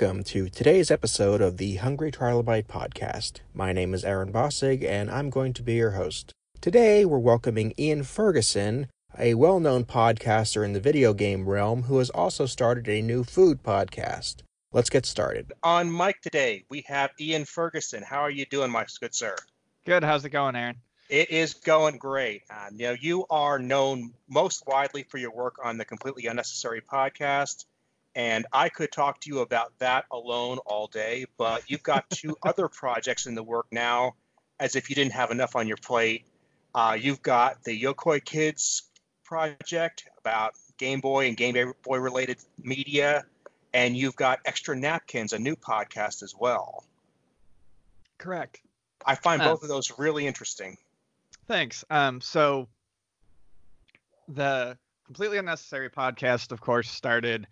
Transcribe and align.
Welcome 0.00 0.24
to 0.24 0.48
today's 0.48 0.90
episode 0.90 1.42
of 1.42 1.58
the 1.58 1.76
Hungry 1.76 2.10
Trilobite 2.10 2.64
podcast. 2.64 3.40
My 3.52 3.74
name 3.74 3.92
is 3.92 4.02
Aaron 4.02 4.32
Bossig, 4.32 4.82
and 4.82 5.10
I'm 5.10 5.28
going 5.28 5.52
to 5.52 5.62
be 5.62 5.74
your 5.74 5.90
host. 5.90 6.32
Today, 6.62 7.04
we're 7.04 7.18
welcoming 7.18 7.74
Ian 7.78 8.04
Ferguson, 8.04 8.86
a 9.18 9.34
well 9.34 9.60
known 9.60 9.84
podcaster 9.84 10.64
in 10.64 10.72
the 10.72 10.80
video 10.80 11.12
game 11.12 11.46
realm 11.46 11.82
who 11.82 11.98
has 11.98 12.08
also 12.08 12.46
started 12.46 12.88
a 12.88 13.02
new 13.02 13.24
food 13.24 13.62
podcast. 13.62 14.36
Let's 14.72 14.88
get 14.88 15.04
started. 15.04 15.52
On 15.62 15.94
mic 15.94 16.22
today, 16.22 16.64
we 16.70 16.82
have 16.86 17.10
Ian 17.20 17.44
Ferguson. 17.44 18.02
How 18.02 18.20
are 18.20 18.30
you 18.30 18.46
doing, 18.46 18.70
my 18.70 18.86
good 19.00 19.14
sir? 19.14 19.36
Good. 19.84 20.02
How's 20.02 20.24
it 20.24 20.30
going, 20.30 20.56
Aaron? 20.56 20.76
It 21.10 21.30
is 21.30 21.52
going 21.52 21.98
great. 21.98 22.44
Um, 22.50 22.76
you 22.76 22.86
know, 22.86 22.96
you 22.98 23.26
are 23.28 23.58
known 23.58 24.14
most 24.30 24.62
widely 24.66 25.02
for 25.02 25.18
your 25.18 25.32
work 25.32 25.56
on 25.62 25.76
the 25.76 25.84
Completely 25.84 26.24
Unnecessary 26.26 26.80
podcast 26.80 27.66
and 28.14 28.46
I 28.52 28.68
could 28.68 28.90
talk 28.90 29.20
to 29.20 29.30
you 29.30 29.40
about 29.40 29.72
that 29.78 30.04
alone 30.10 30.58
all 30.66 30.86
day, 30.86 31.26
but 31.36 31.70
you've 31.70 31.82
got 31.82 32.08
two 32.10 32.36
other 32.42 32.68
projects 32.68 33.26
in 33.26 33.34
the 33.34 33.42
work 33.42 33.66
now, 33.70 34.14
as 34.58 34.76
if 34.76 34.90
you 34.90 34.96
didn't 34.96 35.12
have 35.12 35.30
enough 35.30 35.56
on 35.56 35.68
your 35.68 35.76
plate. 35.76 36.24
Uh, 36.74 36.96
you've 37.00 37.22
got 37.22 37.62
the 37.64 37.80
Yokoi 37.80 38.24
Kids 38.24 38.82
project 39.24 40.08
about 40.18 40.54
Game 40.76 41.00
Boy 41.00 41.28
and 41.28 41.36
Game 41.36 41.72
Boy 41.82 41.98
related 41.98 42.38
media, 42.58 43.24
and 43.72 43.96
you've 43.96 44.16
got 44.16 44.40
Extra 44.44 44.76
Napkins, 44.76 45.32
a 45.32 45.38
new 45.38 45.56
podcast 45.56 46.22
as 46.22 46.34
well. 46.38 46.84
Correct. 48.18 48.60
I 49.06 49.14
find 49.14 49.40
both 49.40 49.62
of 49.62 49.68
those 49.68 49.98
really 49.98 50.26
interesting. 50.26 50.76
Thanks. 51.46 51.84
Um, 51.90 52.20
so 52.20 52.68
the 54.28 54.76
completely 55.06 55.38
unnecessary 55.38 55.90
podcast, 55.90 56.52
of 56.52 56.60
course, 56.60 56.90
started 56.90 57.46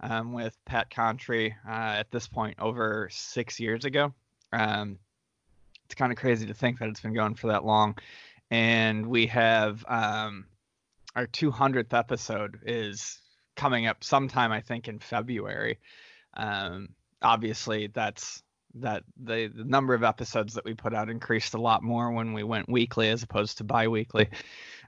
um, 0.00 0.32
with 0.32 0.56
Pat 0.64 0.90
Contri 0.90 1.54
uh, 1.66 1.70
at 1.98 2.10
this 2.10 2.28
point 2.28 2.58
over 2.58 3.08
six 3.10 3.60
years 3.60 3.84
ago. 3.84 4.14
Um, 4.52 4.98
it's 5.86 5.94
kind 5.94 6.12
of 6.12 6.18
crazy 6.18 6.46
to 6.46 6.54
think 6.54 6.78
that 6.78 6.88
it's 6.88 7.00
been 7.00 7.14
going 7.14 7.34
for 7.34 7.48
that 7.48 7.64
long. 7.64 7.96
And 8.50 9.06
we 9.06 9.26
have 9.28 9.84
um, 9.88 10.46
our 11.14 11.26
200th 11.26 11.92
episode 11.92 12.60
is 12.64 13.20
coming 13.56 13.86
up 13.86 14.04
sometime, 14.04 14.52
I 14.52 14.60
think, 14.60 14.88
in 14.88 14.98
February. 14.98 15.78
Um, 16.34 16.90
obviously, 17.22 17.88
that's 17.88 18.42
that 18.76 19.04
the, 19.22 19.50
the 19.54 19.64
number 19.64 19.94
of 19.94 20.02
episodes 20.02 20.54
that 20.54 20.64
we 20.64 20.74
put 20.74 20.94
out 20.94 21.08
increased 21.08 21.54
a 21.54 21.60
lot 21.60 21.82
more 21.82 22.10
when 22.10 22.32
we 22.32 22.42
went 22.42 22.68
weekly 22.68 23.08
as 23.08 23.22
opposed 23.22 23.58
to 23.58 23.64
bi-weekly. 23.64 24.28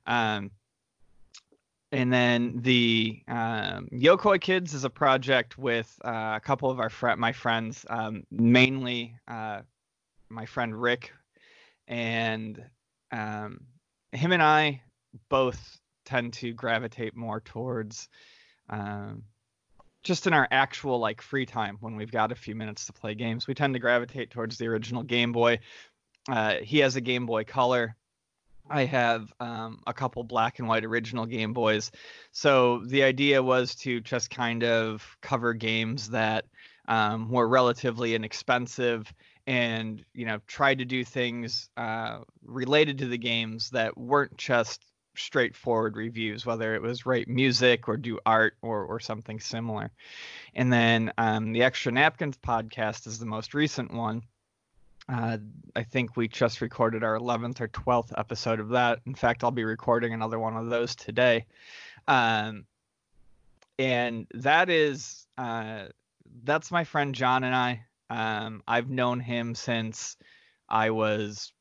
Um, 0.07 0.51
and 1.97 2.13
then 2.13 2.61
the 2.61 3.23
um, 3.27 3.89
Yokoi 3.93 4.41
Kids 4.41 4.75
is 4.75 4.85
a 4.85 4.91
project 4.91 5.57
with 5.57 5.99
uh, 6.05 6.35
a 6.37 6.41
couple 6.41 6.71
of 6.71 6.79
our 6.79 6.91
fr- 6.91 7.17
my 7.17 7.33
friends, 7.33 7.87
um, 7.89 8.25
mainly 8.31 9.17
uh, 9.27 9.63
my 10.29 10.47
friend 10.47 10.81
Rick, 10.81 11.13
and 11.89 12.63
um, 13.13 13.61
him 14.13 14.33
and 14.33 14.43
I 14.43 14.83
both 15.29 15.81
tend 16.05 16.35
to 16.35 16.53
gravitate 16.53 17.17
more 17.17 17.41
towards 17.41 18.09
um, 18.69 19.23
just 20.03 20.27
in 20.27 20.33
our 20.33 20.47
actual 20.51 20.99
like 20.99 21.23
free 21.23 21.47
time 21.47 21.79
when 21.81 21.97
we've 21.97 22.13
got 22.13 22.31
a 22.31 22.37
few 22.37 22.55
minutes 22.55 22.87
to 22.87 22.93
play 22.93 23.15
games. 23.15 23.47
We 23.47 23.55
tend 23.55 23.75
to 23.75 23.81
gravitate 23.81 24.31
towards 24.31 24.59
the 24.59 24.67
original 24.67 25.03
Game 25.03 25.33
Boy. 25.33 25.61
Uh, 26.29 26.57
he 26.63 26.79
has 26.81 26.97
a 26.97 27.01
Game 27.01 27.27
Boy 27.27 27.45
Color. 27.45 27.97
I 28.69 28.85
have 28.85 29.33
um, 29.41 29.81
a 29.87 29.93
couple 29.93 30.25
black 30.25 30.59
and 30.59 30.69
white 30.69 30.85
original 30.85 31.27
Game 31.27 31.53
Boys. 31.53 31.91
So 32.33 32.83
the 32.87 33.05
idea 33.05 33.43
was 33.43 33.75
to 33.77 34.01
just 34.01 34.31
kind 34.31 34.65
of 34.65 35.17
cover 35.21 35.55
games 35.55 36.11
that 36.11 36.47
um, 36.89 37.31
were 37.31 37.49
relatively 37.49 38.15
inexpensive 38.15 39.13
and 39.47 40.05
you 40.13 40.27
know 40.27 40.41
try 40.47 40.75
to 40.75 40.85
do 40.85 41.05
things 41.05 41.69
uh, 41.77 42.19
related 42.45 42.99
to 42.99 43.07
the 43.07 43.19
games 43.19 43.71
that 43.71 43.97
weren't 43.97 44.37
just 44.37 44.85
straightforward 45.17 45.97
reviews 45.97 46.45
whether 46.45 46.75
it 46.75 46.83
was 46.83 47.07
write 47.07 47.27
music 47.27 47.89
or 47.89 47.97
do 47.97 48.19
art 48.27 48.55
or, 48.61 48.85
or 48.85 49.01
something 49.01 49.41
similar 49.41 49.91
and 50.55 50.71
then 50.71 51.11
um, 51.17 51.53
the 51.53 51.63
extra 51.63 51.91
napkins 51.91 52.37
podcast 52.37 53.07
is 53.07 53.19
the 53.19 53.25
most 53.25 53.55
recent 53.55 53.93
one 53.95 54.21
uh, 55.09 55.39
I 55.77 55.83
think 55.85 56.17
we 56.17 56.27
just 56.27 56.61
recorded 56.61 57.05
our 57.05 57.19
11th 57.19 57.61
or 57.61 57.69
12th 57.69 58.13
episode 58.17 58.59
of 58.59 58.71
that. 58.71 59.01
In 59.07 59.15
fact, 59.15 59.45
I'll 59.45 59.51
be 59.51 59.65
recording 59.65 60.13
another 60.13 60.39
one 60.39 60.57
of 60.57 60.69
those 60.69 60.97
today. 60.97 61.47
Um, 62.09 62.65
and 63.79 64.27
that 64.35 64.69
is 64.69 65.27
uh, 65.39 65.87
that's 66.45 66.71
my 66.71 66.85
friend 66.85 67.15
John 67.15 67.45
and 67.45 67.55
I. 67.55 67.85
Um, 68.11 68.63
I've 68.67 68.91
known 68.91 69.21
him 69.21 69.55
since 69.55 70.17
I 70.69 70.91
was 70.91 71.53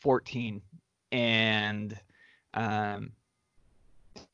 14, 0.00 0.60
and 1.12 1.98
um, 2.54 3.12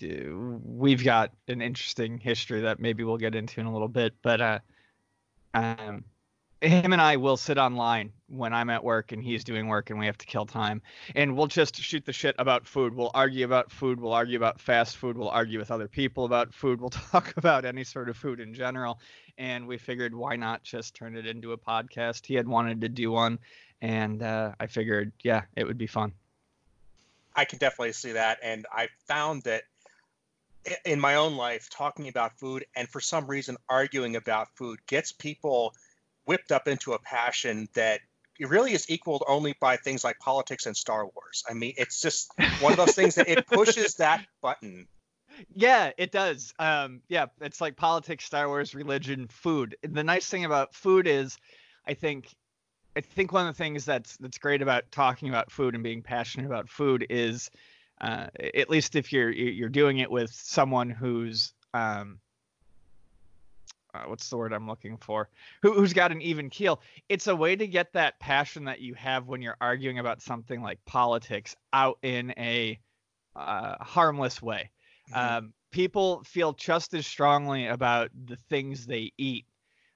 we've 0.01 1.05
got 1.05 1.33
an 1.49 1.61
interesting 1.61 2.19
history 2.19 2.63
that 2.63 2.81
maybe 2.81 3.05
we'll 3.05 3.17
get 3.17 3.35
into 3.35 3.61
in 3.61 3.67
a 3.67 3.73
little 3.73 3.89
bit. 3.89 4.15
But 4.23 4.41
uh, 4.41 4.59
um, 5.55 6.05
him 6.61 6.93
and 6.93 7.03
I 7.03 7.17
will 7.17 7.37
sit 7.37 7.59
online 7.59 8.13
when 8.29 8.53
I'm 8.53 8.71
at 8.71 8.83
work 8.83 9.13
and 9.13 9.23
he's 9.23 9.45
doing 9.45 9.69
work 9.69 9.91
and 9.91 9.99
we 9.99 10.07
have 10.07 10.19
to 10.19 10.27
kill 10.27 10.47
time. 10.47 10.83
And 11.15 11.37
we'll 11.37 11.47
just 11.47 11.77
shoot 11.77 12.05
the 12.05 12.13
shit 12.13 12.35
about 12.39 12.67
food. 12.67 12.95
We'll 12.95 13.11
argue 13.15 13.45
about 13.45 13.71
food. 13.71 14.01
We'll 14.01 14.13
argue 14.13 14.37
about 14.37 14.61
fast 14.61 14.97
food. 14.97 15.17
We'll 15.17 15.29
argue 15.29 15.59
with 15.59 15.71
other 15.71 15.89
people 15.89 16.25
about 16.25 16.53
food. 16.53 16.81
We'll 16.81 16.91
talk 17.13 17.35
about 17.37 17.65
any 17.65 17.85
sort 17.85 18.09
of 18.09 18.17
food 18.17 18.41
in 18.41 18.55
general. 18.55 18.99
And 19.39 19.67
we 19.67 19.79
figured 19.79 20.15
why 20.15 20.37
not 20.37 20.63
just 20.63 20.95
turn 20.95 21.17
it 21.17 21.27
into 21.27 21.53
a 21.53 21.59
podcast? 21.59 22.27
He 22.27 22.35
had 22.35 22.49
wanted 22.49 22.81
to 22.81 22.89
do 22.89 23.13
one. 23.13 23.39
And 23.81 24.23
uh, 24.23 24.53
I 24.59 24.67
figured, 24.67 25.13
yeah, 25.23 25.43
it 25.55 25.65
would 25.65 25.79
be 25.79 25.87
fun. 25.87 26.13
I 27.35 27.45
can 27.45 27.59
definitely 27.59 27.93
see 27.93 28.13
that. 28.13 28.39
And 28.43 28.67
I 28.73 28.89
found 29.07 29.43
that 29.43 29.65
in 30.85 30.99
my 30.99 31.17
own 31.17 31.37
life, 31.37 31.69
talking 31.71 32.09
about 32.09 32.39
food 32.39 32.65
and 32.75 32.89
for 32.89 33.01
some 33.01 33.27
reason 33.27 33.57
arguing 33.69 34.17
about 34.17 34.49
food 34.57 34.81
gets 34.87 35.13
people 35.13 35.75
whipped 36.25 36.51
up 36.51 36.67
into 36.67 36.93
a 36.93 36.99
passion 36.99 37.69
that 37.75 38.01
it 38.39 38.49
really 38.49 38.73
is 38.73 38.89
equaled 38.91 39.25
only 39.29 39.55
by 39.61 39.77
things 39.77 40.05
like 40.05 40.19
politics 40.19 40.67
and 40.67 40.77
Star 40.77 41.05
Wars. 41.05 41.45
I 41.49 41.55
mean, 41.55 41.75
it's 41.77 42.01
just 42.01 42.31
one 42.61 42.73
of 42.73 42.79
those 42.79 42.95
things 42.95 43.15
that 43.17 43.29
it 43.29 43.47
pushes 43.47 43.95
that 43.95 44.25
button. 44.41 44.87
Yeah, 45.55 45.91
it 45.99 46.13
does. 46.13 46.55
Um, 46.59 47.03
yeah, 47.09 47.27
it's 47.43 47.61
like 47.61 47.77
politics, 47.77 48.25
Star 48.25 48.49
Wars, 48.49 48.75
religion, 48.75 49.27
food. 49.29 49.77
The 49.83 50.03
nice 50.03 50.27
thing 50.29 50.47
about 50.47 50.75
food 50.75 51.07
is, 51.07 51.37
I 51.87 51.93
think, 51.93 52.35
I 52.97 53.03
think 53.03 53.33
one 53.33 53.47
of 53.47 53.55
the 53.55 53.63
things 53.63 53.85
that's 53.85 54.17
that's 54.17 54.39
great 54.39 54.63
about 54.63 54.91
talking 54.91 55.29
about 55.29 55.53
food 55.53 55.75
and 55.75 55.85
being 55.85 56.01
passionate 56.01 56.47
about 56.47 56.71
food 56.71 57.07
is, 57.11 57.51
uh, 58.01 58.29
at 58.55 58.71
least 58.71 58.97
if 58.97 59.13
you're 59.13 59.31
you're 59.31 59.69
doing 59.69 59.99
it 59.99 60.11
with 60.11 60.31
someone 60.33 60.89
who's 60.89 61.53
um, 61.75 62.19
uh, 63.97 64.09
what's 64.09 64.29
the 64.29 64.37
word 64.37 64.53
I'm 64.53 64.69
looking 64.69 64.97
for? 64.97 65.29
Who, 65.63 65.73
who's 65.73 65.93
got 65.93 66.13
an 66.13 66.23
even 66.23 66.51
keel. 66.51 66.81
It's 67.09 67.27
a 67.27 67.37
way 67.37 67.57
to 67.57 67.67
get 67.67 67.93
that 67.93 68.19
passion 68.21 68.65
that 68.65 68.81
you 68.81 68.95
have 68.95 69.27
when 69.27 69.43
you're 69.43 69.57
arguing 69.61 69.99
about 69.99 70.23
something 70.23 70.63
like 70.63 70.85
politics 70.85 71.57
out 71.73 71.99
in 72.03 72.33
a 72.37 72.79
uh, 73.35 73.77
harmless 73.81 74.41
way. 74.43 74.71
Mm-hmm. 75.13 75.37
Um, 75.37 75.53
people 75.71 76.23
feel 76.25 76.53
just 76.53 76.95
as 76.95 77.07
strongly 77.07 77.67
about 77.67 78.11
the 78.27 78.37
things 78.49 78.87
they 78.87 79.13
eat 79.19 79.47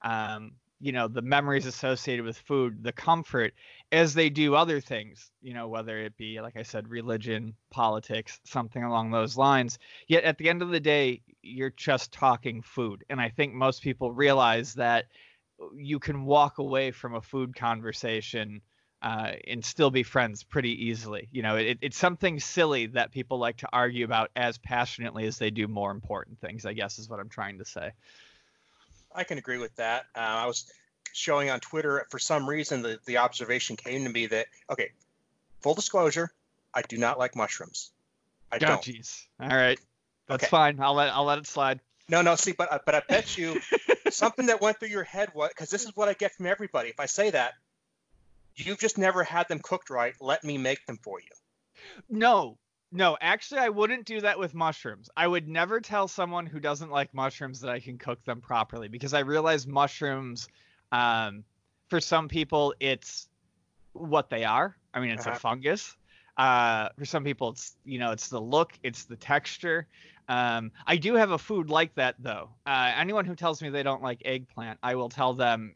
um, 0.03 0.53
you 0.81 0.91
know 0.91 1.07
the 1.07 1.21
memories 1.21 1.65
associated 1.65 2.25
with 2.25 2.37
food 2.37 2.83
the 2.83 2.91
comfort 2.91 3.53
as 3.91 4.13
they 4.13 4.29
do 4.29 4.55
other 4.55 4.81
things 4.81 5.31
you 5.41 5.53
know 5.53 5.67
whether 5.67 5.99
it 5.99 6.17
be 6.17 6.41
like 6.41 6.57
i 6.57 6.63
said 6.63 6.87
religion 6.89 7.53
politics 7.69 8.39
something 8.43 8.83
along 8.83 9.11
those 9.11 9.37
lines 9.37 9.79
yet 10.07 10.23
at 10.23 10.37
the 10.37 10.49
end 10.49 10.61
of 10.61 10.69
the 10.69 10.79
day 10.79 11.21
you're 11.41 11.73
just 11.77 12.11
talking 12.11 12.61
food 12.61 13.03
and 13.09 13.21
i 13.21 13.29
think 13.29 13.53
most 13.53 13.81
people 13.81 14.11
realize 14.11 14.73
that 14.73 15.05
you 15.75 15.99
can 15.99 16.25
walk 16.25 16.57
away 16.57 16.91
from 16.91 17.15
a 17.15 17.21
food 17.21 17.55
conversation 17.55 18.61
uh, 19.01 19.31
and 19.47 19.65
still 19.65 19.89
be 19.89 20.03
friends 20.03 20.43
pretty 20.43 20.85
easily. 20.85 21.27
You 21.31 21.41
know, 21.41 21.55
it, 21.55 21.79
it's 21.81 21.97
something 21.97 22.39
silly 22.39 22.87
that 22.87 23.11
people 23.11 23.39
like 23.39 23.57
to 23.57 23.69
argue 23.73 24.05
about 24.05 24.29
as 24.35 24.57
passionately 24.59 25.25
as 25.25 25.37
they 25.39 25.49
do 25.49 25.67
more 25.67 25.91
important 25.91 26.39
things. 26.39 26.65
I 26.65 26.73
guess 26.73 26.99
is 26.99 27.09
what 27.09 27.19
I'm 27.19 27.29
trying 27.29 27.57
to 27.57 27.65
say. 27.65 27.91
I 29.15 29.23
can 29.23 29.37
agree 29.37 29.57
with 29.57 29.75
that. 29.75 30.05
Uh, 30.15 30.19
I 30.19 30.45
was 30.47 30.71
showing 31.13 31.49
on 31.49 31.59
Twitter 31.59 32.05
for 32.09 32.19
some 32.19 32.47
reason 32.47 32.81
the, 32.81 32.99
the 33.05 33.17
observation 33.17 33.75
came 33.75 34.03
to 34.05 34.09
me 34.09 34.27
that 34.27 34.47
okay, 34.69 34.91
full 35.61 35.73
disclosure, 35.73 36.31
I 36.73 36.81
do 36.81 36.97
not 36.97 37.19
like 37.19 37.35
mushrooms. 37.35 37.91
I 38.51 38.57
oh, 38.57 38.59
don't. 38.59 38.81
Geez. 38.81 39.27
All 39.39 39.47
right, 39.47 39.79
that's 40.27 40.43
okay. 40.43 40.49
fine. 40.49 40.79
I'll 40.79 40.93
let 40.93 41.09
I'll 41.13 41.25
let 41.25 41.39
it 41.39 41.47
slide. 41.47 41.79
No, 42.09 42.21
no. 42.21 42.35
See, 42.35 42.51
but 42.51 42.71
uh, 42.71 42.79
but 42.85 42.95
I 42.95 43.01
bet 43.07 43.37
you 43.37 43.59
something 44.09 44.47
that 44.47 44.61
went 44.61 44.79
through 44.79 44.89
your 44.89 45.03
head 45.03 45.29
was 45.33 45.49
because 45.49 45.69
this 45.69 45.83
is 45.85 45.95
what 45.95 46.09
I 46.09 46.13
get 46.13 46.33
from 46.35 46.45
everybody. 46.45 46.89
If 46.89 46.99
I 46.99 47.05
say 47.05 47.29
that, 47.29 47.53
you've 48.55 48.79
just 48.79 48.97
never 48.97 49.23
had 49.23 49.47
them 49.47 49.59
cooked 49.59 49.89
right. 49.89 50.13
Let 50.19 50.43
me 50.43 50.57
make 50.57 50.85
them 50.85 50.97
for 51.01 51.19
you. 51.19 51.27
No, 52.09 52.57
no, 52.91 53.17
actually, 53.21 53.61
I 53.61 53.69
wouldn't 53.69 54.05
do 54.05 54.21
that 54.21 54.37
with 54.39 54.53
mushrooms. 54.53 55.09
I 55.15 55.27
would 55.27 55.47
never 55.47 55.79
tell 55.81 56.07
someone 56.07 56.45
who 56.45 56.59
doesn't 56.59 56.89
like 56.91 57.13
mushrooms 57.13 57.61
that 57.61 57.71
I 57.71 57.79
can 57.79 57.97
cook 57.97 58.23
them 58.25 58.41
properly 58.41 58.87
because 58.89 59.13
I 59.13 59.19
realize 59.21 59.67
mushrooms 59.67 60.49
Um, 60.91 61.45
for 61.89 61.99
some 62.01 62.27
people, 62.29 62.73
it's 62.79 63.29
what 63.93 64.29
they 64.29 64.43
are. 64.45 64.77
I 64.93 64.99
mean, 65.01 65.11
it's 65.11 65.25
Uh-huh. 65.25 65.27
a 65.27 65.33
fungus. 65.33 65.95
Uh, 66.37 66.89
for 66.97 67.05
some 67.05 67.23
people, 67.23 67.49
it's 67.51 67.77
you 67.85 67.99
know, 67.99 68.11
it's 68.11 68.29
the 68.29 68.39
look, 68.41 68.73
it's 68.83 69.05
the 69.05 69.17
texture. 69.17 69.87
Um, 70.27 70.71
I 70.87 70.97
do 70.97 71.15
have 71.15 71.31
a 71.31 71.37
food 71.37 71.69
like 71.69 71.95
that 71.95 72.15
though. 72.19 72.51
Uh, 72.65 72.93
anyone 72.97 73.25
who 73.25 73.35
tells 73.35 73.61
me 73.61 73.69
they 73.69 73.83
don't 73.83 74.01
like 74.03 74.21
eggplant, 74.25 74.79
I 74.83 74.95
will 74.95 75.09
tell 75.09 75.33
them 75.33 75.75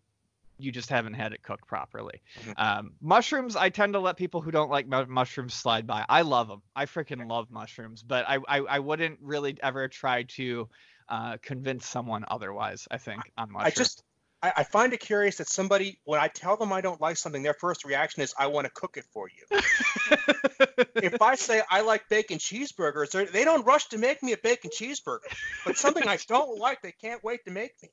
you 0.58 0.72
just 0.72 0.90
haven't 0.90 1.14
had 1.14 1.34
it 1.34 1.44
cooked 1.44 1.68
properly. 1.68 2.22
Mhm. 2.40 2.54
Um, 2.58 2.94
mushrooms, 3.02 3.56
I 3.56 3.70
tend 3.70 3.94
to 3.94 4.00
let 4.00 4.18
people 4.18 4.42
who 4.42 4.52
don't 4.52 4.70
like 4.70 4.88
mushrooms 4.88 5.54
slide 5.54 5.86
by. 5.86 6.06
I 6.08 6.22
love 6.22 6.48
them. 6.48 6.62
I 6.76 6.86
freaking 6.86 7.30
love 7.30 7.52
mushrooms, 7.52 8.04
but 8.04 8.26
I, 8.28 8.38
I, 8.48 8.60
I 8.60 8.80
wouldn't 8.80 9.20
really 9.22 9.58
ever 9.62 9.88
try 9.88 10.24
to 10.24 10.70
uh, 11.10 11.38
convince 11.42 11.86
someone 11.86 12.26
otherwise. 12.28 12.88
I 12.90 12.98
think 12.98 13.22
on 13.38 13.52
mushrooms. 13.52 13.74
I 13.74 13.78
just 13.78 14.04
I, 14.42 14.54
I 14.58 14.64
find 14.64 14.94
it 14.94 15.00
curious 15.00 15.38
that 15.38 15.48
somebody 15.48 16.00
when 16.04 16.20
I 16.20 16.28
tell 16.28 16.58
them 16.58 16.72
I 16.72 16.82
don't 16.82 17.02
like 17.02 17.18
something, 17.18 17.42
their 17.42 17.54
first 17.54 17.84
reaction 17.86 18.22
is 18.22 18.34
I 18.38 18.48
want 18.48 18.66
to 18.66 18.72
cook 18.72 18.98
it 18.98 19.06
for 19.12 19.28
you. 19.30 19.60
if 20.96 21.22
I 21.22 21.36
say 21.36 21.62
I 21.70 21.82
like 21.82 22.08
bacon 22.10 22.38
cheeseburgers, 22.38 23.32
they 23.32 23.44
don't 23.44 23.66
rush 23.66 23.88
to 23.88 23.98
make 23.98 24.22
me 24.22 24.34
a 24.34 24.38
bacon 24.38 24.72
cheeseburger. 24.72 25.20
But 25.66 25.78
something 25.78 26.08
I 26.08 26.18
don't 26.28 26.60
like, 26.60 26.82
they 26.82 26.92
can't 26.92 27.24
wait 27.24 27.44
to 27.46 27.52
make 27.52 27.72
me. 27.82 27.90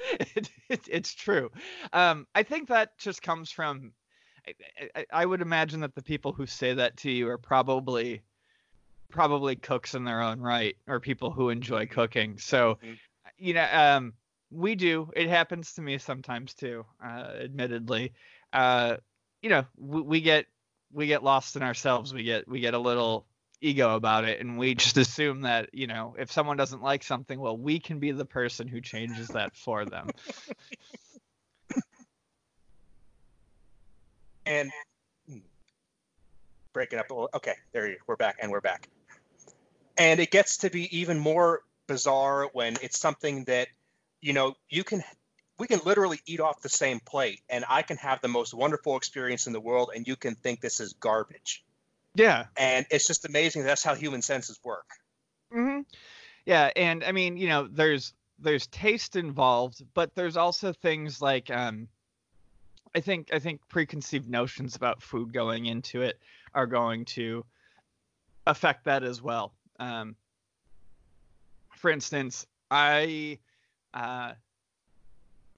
it, 0.20 0.50
it, 0.68 0.80
it's 0.88 1.14
true. 1.14 1.50
Um, 1.92 2.26
I 2.34 2.42
think 2.42 2.68
that 2.68 2.98
just 2.98 3.22
comes 3.22 3.50
from. 3.50 3.92
I, 4.46 4.54
I, 4.94 5.06
I 5.12 5.26
would 5.26 5.42
imagine 5.42 5.80
that 5.80 5.94
the 5.94 6.02
people 6.02 6.32
who 6.32 6.46
say 6.46 6.74
that 6.74 6.96
to 6.98 7.10
you 7.10 7.28
are 7.28 7.38
probably 7.38 8.22
probably 9.10 9.56
cooks 9.56 9.94
in 9.94 10.04
their 10.04 10.22
own 10.22 10.40
right 10.40 10.76
or 10.86 11.00
people 11.00 11.30
who 11.30 11.50
enjoy 11.50 11.86
cooking. 11.86 12.38
So, 12.38 12.78
Mhm. 12.82 12.98
you 13.36 13.54
know, 13.54 13.68
um, 13.72 14.14
we 14.50 14.74
do. 14.74 15.10
It 15.14 15.28
happens 15.28 15.74
to 15.74 15.82
me 15.82 15.98
sometimes 15.98 16.54
too. 16.54 16.86
Uh, 17.04 17.32
admittedly, 17.42 18.12
uh, 18.52 18.96
you 19.42 19.50
know, 19.50 19.66
we, 19.76 20.00
we 20.02 20.20
get 20.20 20.46
we 20.92 21.06
get 21.06 21.22
lost 21.22 21.56
in 21.56 21.62
ourselves. 21.62 22.12
We 22.14 22.22
get 22.24 22.48
we 22.48 22.60
get 22.60 22.74
a 22.74 22.78
little 22.78 23.26
ego 23.60 23.94
about 23.94 24.24
it 24.24 24.40
and 24.40 24.58
we 24.58 24.74
just 24.86 24.96
assume 24.96 25.42
that 25.42 25.68
you 25.74 25.86
know 25.86 26.14
if 26.18 26.30
someone 26.32 26.56
doesn't 26.56 26.82
like 26.82 27.02
something 27.02 27.38
well 27.38 27.56
we 27.56 27.78
can 27.78 27.98
be 27.98 28.10
the 28.12 28.24
person 28.24 28.66
who 28.68 28.80
changes 28.80 29.28
that 29.28 29.54
for 29.54 29.84
them 29.84 30.08
And 34.46 34.72
break 36.72 36.92
it 36.92 36.98
up. 36.98 37.08
a 37.10 37.14
little- 37.14 37.30
Okay, 37.34 37.54
there 37.72 37.88
you. 37.88 37.98
We're 38.06 38.16
back, 38.16 38.38
and 38.40 38.50
we're 38.50 38.60
back. 38.60 38.88
And 39.96 40.18
it 40.18 40.30
gets 40.30 40.58
to 40.58 40.70
be 40.70 40.98
even 40.98 41.18
more 41.18 41.62
bizarre 41.86 42.48
when 42.52 42.76
it's 42.82 42.98
something 42.98 43.44
that, 43.44 43.68
you 44.20 44.32
know, 44.32 44.54
you 44.68 44.82
can. 44.82 45.02
We 45.58 45.66
can 45.66 45.80
literally 45.84 46.18
eat 46.24 46.40
off 46.40 46.62
the 46.62 46.70
same 46.70 47.00
plate, 47.00 47.42
and 47.50 47.66
I 47.68 47.82
can 47.82 47.98
have 47.98 48.22
the 48.22 48.28
most 48.28 48.54
wonderful 48.54 48.96
experience 48.96 49.46
in 49.46 49.52
the 49.52 49.60
world, 49.60 49.90
and 49.94 50.08
you 50.08 50.16
can 50.16 50.34
think 50.34 50.62
this 50.62 50.80
is 50.80 50.94
garbage. 50.94 51.62
Yeah 52.14 52.46
And 52.56 52.86
it's 52.90 53.06
just 53.06 53.24
amazing. 53.24 53.64
That's 53.64 53.82
how 53.82 53.94
human 53.94 54.22
senses 54.22 54.58
work. 54.64 54.86
hmm 55.52 55.80
Yeah, 56.46 56.70
and 56.76 57.04
I 57.04 57.12
mean, 57.12 57.36
you 57.36 57.48
know, 57.48 57.68
there's 57.68 58.14
there's 58.38 58.66
taste 58.68 59.16
involved, 59.16 59.82
but 59.94 60.14
there's 60.14 60.36
also 60.36 60.72
things 60.72 61.20
like 61.22 61.50
um 61.50 61.88
I 62.94 63.00
think 63.00 63.32
I 63.32 63.38
think 63.38 63.66
preconceived 63.68 64.28
notions 64.28 64.76
about 64.76 65.02
food 65.02 65.32
going 65.32 65.66
into 65.66 66.02
it 66.02 66.20
are 66.54 66.66
going 66.66 67.04
to 67.16 67.44
affect 68.46 68.84
that 68.84 69.02
as 69.04 69.22
well. 69.22 69.54
Um 69.78 70.16
for 71.76 71.90
instance, 71.90 72.46
I 72.70 73.38
uh 73.94 74.34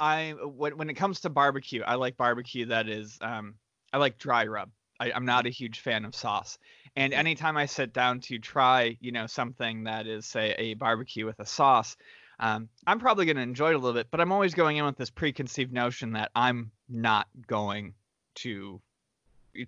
I 0.00 0.32
when 0.32 0.76
when 0.78 0.90
it 0.90 0.94
comes 0.94 1.20
to 1.20 1.30
barbecue, 1.30 1.82
I 1.82 1.94
like 1.94 2.16
barbecue 2.16 2.66
that 2.66 2.88
is 2.88 3.18
um 3.20 3.54
I 3.92 3.98
like 3.98 4.18
dry 4.18 4.46
rub. 4.46 4.70
I, 5.02 5.12
I'm 5.12 5.24
not 5.24 5.46
a 5.46 5.50
huge 5.50 5.80
fan 5.80 6.04
of 6.04 6.14
sauce. 6.14 6.58
And 6.94 7.12
anytime 7.12 7.56
I 7.56 7.66
sit 7.66 7.92
down 7.92 8.20
to 8.20 8.38
try, 8.38 8.96
you 9.00 9.12
know, 9.12 9.26
something 9.26 9.84
that 9.84 10.06
is, 10.06 10.26
say, 10.26 10.54
a 10.58 10.74
barbecue 10.74 11.26
with 11.26 11.40
a 11.40 11.46
sauce, 11.46 11.96
um, 12.38 12.68
I'm 12.86 13.00
probably 13.00 13.24
going 13.24 13.36
to 13.36 13.42
enjoy 13.42 13.70
it 13.70 13.74
a 13.74 13.78
little 13.78 13.94
bit. 13.94 14.08
But 14.10 14.20
I'm 14.20 14.30
always 14.30 14.54
going 14.54 14.76
in 14.76 14.84
with 14.84 14.96
this 14.96 15.10
preconceived 15.10 15.72
notion 15.72 16.12
that 16.12 16.30
I'm 16.36 16.70
not 16.88 17.26
going 17.46 17.94
to 18.36 18.80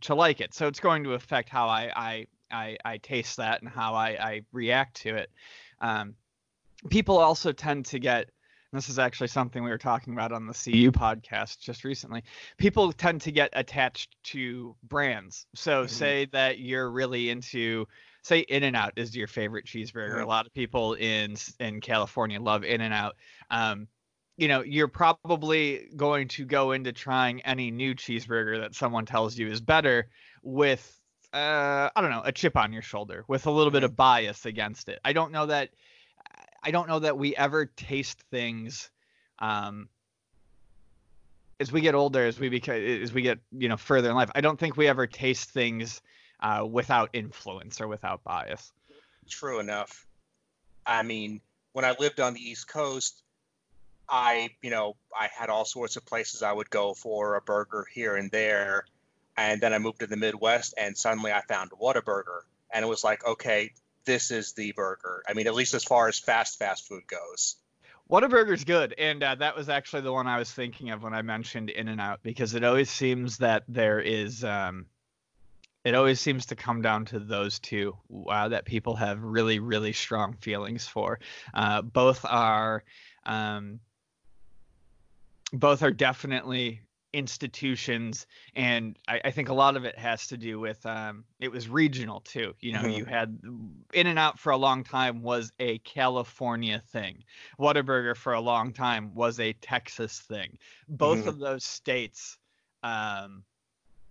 to 0.01 0.15
like 0.15 0.41
it. 0.41 0.55
So 0.55 0.67
it's 0.67 0.81
going 0.81 1.05
to 1.05 1.13
affect 1.15 1.49
how 1.49 1.69
I 1.69 1.91
I 1.95 2.27
I, 2.51 2.77
I 2.85 2.99
taste 2.99 3.37
that 3.39 3.61
and 3.61 3.71
how 3.71 3.95
I, 3.95 4.09
I 4.11 4.43
react 4.53 5.03
to 5.03 5.17
it. 5.17 5.31
Um, 5.81 6.15
people 6.91 7.19
also 7.19 7.53
tend 7.53 7.87
to 7.87 7.99
get. 7.99 8.31
This 8.75 8.89
is 8.89 8.99
actually 8.99 9.29
something 9.29 9.63
we 9.63 9.71
were 9.71 9.79
talking 9.79 10.13
about 10.13 10.33
on 10.33 10.47
the 10.47 10.53
CU 10.53 10.91
podcast 10.91 11.61
just 11.61 11.85
recently 11.85 12.25
people 12.59 12.93
tend 12.93 13.21
to 13.23 13.31
get 13.33 13.51
attached 13.53 14.17
to 14.25 14.75
brands. 14.83 15.47
So 15.55 15.85
Mhm. 15.85 15.89
say 15.91 16.25
that 16.33 16.59
you're 16.59 16.91
really 16.91 17.31
into 17.31 17.87
say 18.23 18.41
In 18.41 18.63
and 18.65 18.75
Out 18.75 18.95
is 18.97 19.15
your 19.15 19.27
favorite 19.29 19.67
cheeseburger. 19.67 20.23
A 20.23 20.27
lot 20.27 20.47
of 20.47 20.53
people 20.55 20.95
in 20.95 21.37
in 21.61 21.81
California 21.81 22.41
love 22.41 22.65
In 22.65 22.81
and 22.81 22.93
Out. 22.93 23.17
Um, 23.51 23.87
you 24.37 24.49
know, 24.49 24.63
you're 24.63 24.89
probably 24.89 25.89
going 25.97 26.27
to 26.29 26.45
go 26.45 26.73
into 26.73 26.93
trying 26.93 27.41
any 27.43 27.71
new 27.71 27.95
cheeseburger 27.95 28.61
that 28.61 28.75
someone 28.75 29.07
tells 29.07 29.39
you 29.39 29.49
is 29.49 29.61
better 29.61 30.09
with 30.43 31.01
uh, 31.33 31.91
I 31.95 32.01
don't 32.01 32.11
know, 32.11 32.23
a 32.25 32.31
chip 32.31 32.57
on 32.57 32.73
your 32.73 32.83
shoulder, 32.83 33.25
with 33.27 33.47
a 33.47 33.51
little 33.51 33.73
bit 33.73 33.83
of 33.83 33.97
bias 33.97 34.47
against 34.47 34.89
it. 34.89 35.01
I 35.05 35.13
don't 35.13 35.33
know 35.33 35.47
that 35.47 35.71
I 36.65 36.71
don't 36.71 36.89
know 36.89 37.01
that 37.01 37.19
we 37.19 37.37
ever 37.37 37.67
taste 37.67 38.21
things 38.31 38.91
um, 39.39 39.89
as 41.61 41.71
we 41.71 41.81
get 41.81 41.95
older, 41.95 42.27
as 42.27 42.39
we 42.39 42.49
become, 42.49 42.77
as 42.77 43.13
we 43.13 43.23
get, 43.23 43.39
you 43.53 43.69
know, 43.69 43.77
further 43.77 44.11
in 44.11 44.17
life, 44.17 44.31
I 44.35 44.41
don't 44.41 44.59
think 44.59 44.77
we 44.77 44.89
ever 44.89 45.07
taste 45.07 45.51
things 45.51 46.01
uh, 46.41 46.67
without 46.69 47.11
influence 47.13 47.81
or 47.81 47.89
without 47.89 48.25
bias. 48.25 48.73
True 49.29 49.61
enough. 49.61 50.07
I 50.87 51.03
mean, 51.03 51.41
when 51.73 51.85
I 51.85 51.95
lived 51.99 52.21
on 52.21 52.35
the 52.35 52.41
East 52.41 52.69
Coast, 52.69 53.23
I, 54.09 54.51
you 54.63 54.71
know, 54.71 54.97
I 55.19 55.29
had 55.35 55.49
all 55.49 55.65
sorts 55.65 55.97
of 55.97 56.05
places 56.05 56.43
I 56.43 56.53
would 56.53 56.71
go 56.71 56.95
for 56.95 57.37
a 57.37 57.41
burger 57.41 57.87
here 57.93 58.17
and 58.17 58.31
there. 58.31 58.85
And 59.37 59.61
then 59.61 59.73
I 59.73 59.79
moved 59.79 60.01
to 60.01 60.07
the 60.07 60.17
Midwest 60.17 60.75
and 60.77 60.97
suddenly 60.97 61.33
I 61.33 61.41
found 61.43 61.71
Whataburger. 61.71 62.41
And 62.73 62.85
it 62.85 62.89
was 62.89 63.03
like, 63.03 63.27
okay, 63.27 63.73
this 64.05 64.31
is 64.31 64.53
the 64.53 64.73
burger. 64.73 65.23
I 65.29 65.35
mean, 65.35 65.47
at 65.47 65.55
least 65.55 65.75
as 65.75 65.85
far 65.85 66.09
as 66.09 66.19
fast, 66.19 66.59
fast 66.59 66.89
food 66.89 67.07
goes. 67.07 67.57
Whataburger's 68.11 68.65
good, 68.65 68.95
and 68.99 69.23
uh, 69.23 69.35
that 69.37 69.57
was 69.57 69.69
actually 69.69 70.03
the 70.03 70.13
one 70.13 70.27
I 70.27 70.39
was 70.39 70.53
thinking 70.53 70.91
of 70.91 71.03
when 71.03 71.15
I 71.15 71.23
mentioned 71.23 71.71
In 71.71 71.89
and 71.89 72.01
Out 72.01 72.21
because 72.23 72.55
it 72.55 72.63
always 72.63 72.91
seems 72.91 73.39
that 73.39 73.65
there 73.67 73.99
is, 73.99 74.45
um, 74.45 74.87
it 75.85 75.95
always 75.95 76.21
seems 76.21 76.47
to 76.47 76.57
come 76.57 76.83
down 76.83 77.07
to 77.07 77.19
those 77.19 77.59
two 77.59 77.97
uh, 78.29 78.49
that 78.49 78.67
people 78.67 78.95
have 78.97 79.23
really, 79.23 79.59
really 79.59 79.95
strong 79.95 80.35
feelings 80.35 80.87
for. 80.87 81.19
Uh, 81.55 81.81
both 81.81 82.27
are, 82.29 82.85
um, 83.25 83.81
both 85.53 85.83
are 85.83 85.91
definitely 85.91 86.83
institutions 87.15 88.27
and 88.55 88.99
I, 89.09 89.21
I 89.27 89.31
think 89.31 89.49
a 89.49 89.55
lot 89.55 89.77
of 89.77 89.85
it 89.85 89.97
has 89.99 90.27
to 90.29 90.37
do 90.37 90.59
with 90.59 90.85
um 90.87 91.25
it 91.41 91.49
was 91.51 91.69
regional 91.69 92.21
too 92.21 92.55
you 92.61 92.73
know 92.73 92.85
Mhm. 92.85 92.87
you 92.87 93.05
had 93.05 93.39
in 93.93 94.07
and 94.07 94.19
out 94.19 94.39
for 94.39 94.51
a 94.53 94.57
long 94.57 94.85
time 94.85 95.23
was 95.23 95.53
a 95.61 95.79
california 95.79 96.81
thing 96.89 97.25
Whataburger 97.59 98.17
for 98.17 98.33
a 98.35 98.41
long 98.41 98.73
time 98.73 99.15
was 99.15 99.41
a 99.41 99.53
Texas 99.55 100.21
thing. 100.21 100.59
Both 100.89 101.27
Mhm. 101.27 101.29
of 101.29 101.39
those 101.39 101.65
states 101.65 102.39
um, 102.83 103.45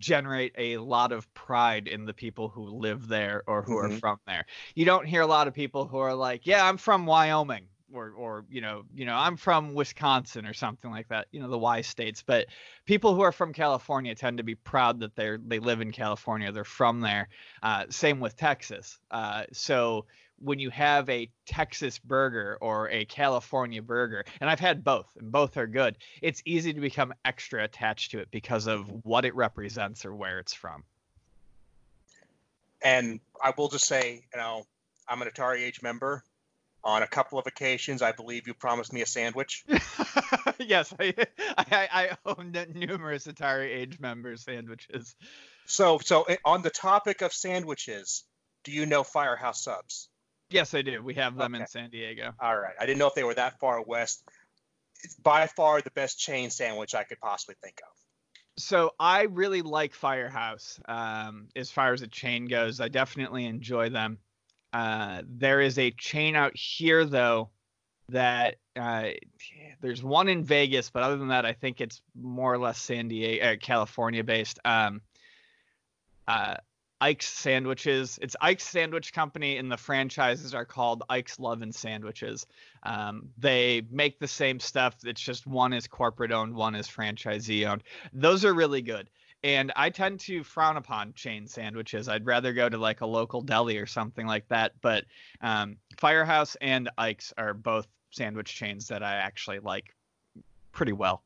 generate 0.00 0.54
a 0.58 0.78
lot 0.78 1.12
of 1.12 1.32
pride 1.34 1.88
in 1.88 2.04
the 2.06 2.14
people 2.14 2.48
who 2.48 2.64
live 2.66 3.08
there 3.08 3.42
or 3.46 3.62
who 3.62 3.76
are 3.78 3.88
Mhm. 3.88 3.90
from 3.90 4.18
there. 4.26 4.46
You 4.74 4.84
don't 4.84 5.06
hear 5.06 5.22
a 5.22 5.26
lot 5.26 5.48
of 5.48 5.54
people 5.54 5.86
who 5.88 5.98
are 5.98 6.14
like, 6.14 6.46
"Yeah, 6.46 6.66
I'm 6.68 6.78
from 6.78 7.06
Wyoming." 7.06 7.68
Or, 7.94 8.10
or 8.10 8.44
you 8.50 8.60
know, 8.60 8.84
you 8.94 9.06
know, 9.06 9.14
I'm 9.14 9.36
from 9.36 9.74
Wisconsin 9.74 10.46
or 10.46 10.52
something 10.52 10.90
like 10.90 11.08
that. 11.08 11.28
You 11.30 11.40
know, 11.40 11.48
the 11.48 11.58
Y 11.58 11.80
states. 11.80 12.22
But 12.26 12.46
people 12.84 13.14
who 13.14 13.22
are 13.22 13.32
from 13.32 13.52
California 13.52 14.14
tend 14.14 14.38
to 14.38 14.44
be 14.44 14.54
proud 14.54 15.00
that 15.00 15.14
they're 15.14 15.38
they 15.38 15.60
live 15.60 15.80
in 15.80 15.92
California. 15.92 16.50
They're 16.50 16.64
from 16.64 17.00
there. 17.00 17.28
Uh, 17.62 17.84
same 17.90 18.20
with 18.20 18.36
Texas. 18.36 18.98
Uh, 19.10 19.44
so 19.52 20.06
when 20.38 20.58
you 20.58 20.70
have 20.70 21.08
a 21.08 21.30
Texas 21.46 21.98
burger 21.98 22.58
or 22.60 22.90
a 22.90 23.04
California 23.04 23.80
burger, 23.80 24.24
and 24.40 24.50
I've 24.50 24.60
had 24.60 24.84
both, 24.84 25.06
and 25.18 25.30
both 25.30 25.56
are 25.56 25.66
good, 25.66 25.96
it's 26.20 26.42
easy 26.44 26.72
to 26.72 26.80
become 26.80 27.14
extra 27.24 27.64
attached 27.64 28.10
to 28.10 28.18
it 28.18 28.28
because 28.30 28.66
of 28.66 28.88
what 29.04 29.24
it 29.24 29.34
represents 29.34 30.04
or 30.04 30.14
where 30.14 30.38
it's 30.38 30.52
from. 30.52 30.84
And 32.82 33.20
I 33.42 33.52
will 33.56 33.68
just 33.68 33.86
say, 33.86 34.24
you 34.32 34.38
know, 34.38 34.66
I'm 35.08 35.22
an 35.22 35.28
Atari 35.28 35.60
Age 35.60 35.80
member. 35.82 36.22
On 36.84 37.02
a 37.02 37.06
couple 37.06 37.38
of 37.38 37.46
occasions, 37.46 38.02
I 38.02 38.12
believe 38.12 38.46
you 38.46 38.52
promised 38.52 38.92
me 38.92 39.00
a 39.00 39.06
sandwich. 39.06 39.64
yes, 40.58 40.92
I, 41.00 41.14
I, 41.56 41.88
I 41.92 42.16
own 42.26 42.54
numerous 42.74 43.26
Atari 43.26 43.74
Age 43.74 43.98
members 43.98 44.42
sandwiches. 44.42 45.16
So, 45.64 45.98
so 45.98 46.24
eh, 46.24 46.36
on 46.44 46.60
the 46.60 46.68
topic 46.68 47.22
of 47.22 47.32
sandwiches, 47.32 48.24
do 48.64 48.72
you 48.72 48.84
know 48.84 49.02
Firehouse 49.02 49.62
Subs? 49.62 50.10
Yes, 50.50 50.74
I 50.74 50.82
do. 50.82 51.02
We 51.02 51.14
have 51.14 51.36
them 51.36 51.54
in 51.54 51.66
San 51.66 51.90
Diego. 51.90 52.32
All 52.38 52.56
right. 52.56 52.74
I 52.78 52.86
didn't 52.86 52.98
know 52.98 53.06
if 53.06 53.14
they 53.14 53.24
were 53.24 53.34
that 53.34 53.58
far 53.58 53.82
west. 53.82 54.22
it's 55.02 55.14
by 55.14 55.46
far 55.46 55.80
the 55.80 55.90
best 55.90 56.18
chain 56.18 56.50
sandwich 56.50 56.94
I 56.94 57.04
could 57.04 57.18
possibly 57.18 57.56
think 57.62 57.80
of. 57.82 58.62
So 58.62 58.92
I 59.00 59.22
really 59.22 59.62
like 59.62 59.94
Firehouse 59.94 60.78
um, 60.86 61.48
as 61.56 61.70
far 61.70 61.92
as 61.92 62.02
a 62.02 62.06
chain 62.06 62.46
goes. 62.46 62.80
I 62.80 62.88
definitely 62.88 63.46
enjoy 63.46 63.88
them. 63.88 64.18
Uh, 64.74 65.22
there 65.28 65.60
is 65.60 65.78
a 65.78 65.92
chain 65.92 66.34
out 66.34 66.56
here 66.56 67.04
though 67.04 67.48
that 68.08 68.56
uh, 68.76 69.10
there's 69.80 70.02
one 70.02 70.28
in 70.28 70.42
Vegas, 70.42 70.90
but 70.90 71.04
other 71.04 71.16
than 71.16 71.28
that, 71.28 71.46
I 71.46 71.52
think 71.52 71.80
it's 71.80 72.02
more 72.20 72.52
or 72.52 72.58
less 72.58 72.78
San 72.78 73.06
Diego, 73.06 73.52
uh, 73.52 73.56
California 73.56 74.24
based. 74.24 74.58
Um, 74.64 75.00
uh, 76.26 76.56
Ike's 77.00 77.28
Sandwiches. 77.28 78.18
It's 78.20 78.34
Ike's 78.40 78.64
Sandwich 78.64 79.12
Company, 79.12 79.58
and 79.58 79.70
the 79.70 79.76
franchises 79.76 80.54
are 80.54 80.64
called 80.64 81.04
Ike's 81.08 81.38
Love 81.38 81.62
and 81.62 81.74
Sandwiches. 81.74 82.46
Um, 82.82 83.28
they 83.38 83.82
make 83.90 84.18
the 84.18 84.28
same 84.28 84.58
stuff. 84.58 84.96
It's 85.04 85.20
just 85.20 85.46
one 85.46 85.72
is 85.72 85.86
corporate 85.86 86.32
owned, 86.32 86.54
one 86.54 86.74
is 86.74 86.88
franchisee 86.88 87.68
owned. 87.68 87.84
Those 88.12 88.44
are 88.44 88.52
really 88.52 88.82
good. 88.82 89.08
And 89.44 89.72
I 89.76 89.90
tend 89.90 90.20
to 90.20 90.42
frown 90.42 90.78
upon 90.78 91.12
chain 91.12 91.46
sandwiches. 91.46 92.08
I'd 92.08 92.24
rather 92.24 92.54
go 92.54 92.66
to 92.66 92.78
like 92.78 93.02
a 93.02 93.06
local 93.06 93.42
deli 93.42 93.76
or 93.76 93.84
something 93.84 94.26
like 94.26 94.48
that. 94.48 94.72
But 94.80 95.04
um, 95.42 95.76
Firehouse 95.98 96.56
and 96.62 96.88
Ike's 96.96 97.34
are 97.36 97.52
both 97.52 97.86
sandwich 98.10 98.54
chains 98.54 98.88
that 98.88 99.02
I 99.02 99.16
actually 99.16 99.58
like 99.58 99.94
pretty 100.72 100.92
well. 100.92 101.22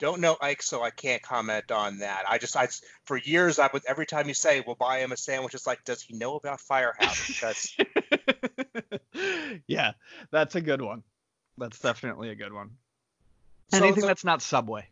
Don't 0.00 0.20
know 0.20 0.36
Ike, 0.40 0.62
so 0.62 0.82
I 0.82 0.90
can't 0.90 1.22
comment 1.22 1.70
on 1.70 1.98
that. 1.98 2.24
I 2.28 2.38
just, 2.38 2.56
I 2.56 2.66
for 3.04 3.16
years, 3.16 3.60
I 3.60 3.68
would 3.72 3.82
every 3.86 4.06
time 4.06 4.26
you 4.26 4.34
say 4.34 4.64
we'll 4.66 4.74
buy 4.74 4.98
him 4.98 5.12
a 5.12 5.16
sandwich, 5.16 5.54
it's 5.54 5.66
like, 5.66 5.84
does 5.84 6.02
he 6.02 6.16
know 6.16 6.34
about 6.34 6.58
Firehouse? 6.58 7.26
Because 7.28 7.76
yeah, 9.68 9.92
that's 10.32 10.56
a 10.56 10.60
good 10.60 10.82
one. 10.82 11.04
That's 11.56 11.78
definitely 11.78 12.30
a 12.30 12.34
good 12.34 12.52
one. 12.52 12.70
So 13.68 13.78
Anything 13.78 14.00
the, 14.00 14.06
that's 14.08 14.24
not 14.24 14.42
Subway. 14.42 14.88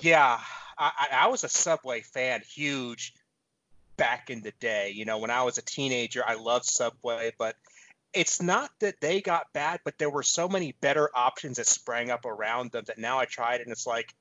Yeah, 0.00 0.40
I, 0.78 1.08
I 1.12 1.28
was 1.28 1.44
a 1.44 1.48
Subway 1.48 2.00
fan, 2.00 2.42
huge 2.46 3.14
back 3.96 4.30
in 4.30 4.42
the 4.42 4.52
day. 4.60 4.90
You 4.90 5.04
know, 5.04 5.18
when 5.18 5.30
I 5.30 5.42
was 5.42 5.58
a 5.58 5.62
teenager, 5.62 6.22
I 6.26 6.34
loved 6.34 6.64
Subway, 6.64 7.32
but 7.38 7.56
it's 8.12 8.42
not 8.42 8.70
that 8.80 9.00
they 9.00 9.20
got 9.20 9.52
bad, 9.52 9.80
but 9.84 9.98
there 9.98 10.10
were 10.10 10.22
so 10.22 10.48
many 10.48 10.72
better 10.80 11.10
options 11.14 11.56
that 11.56 11.66
sprang 11.66 12.10
up 12.10 12.24
around 12.24 12.72
them 12.72 12.84
that 12.86 12.98
now 12.98 13.18
I 13.18 13.24
tried 13.24 13.60
and 13.60 13.70
it's 13.70 13.86
like, 13.86 14.14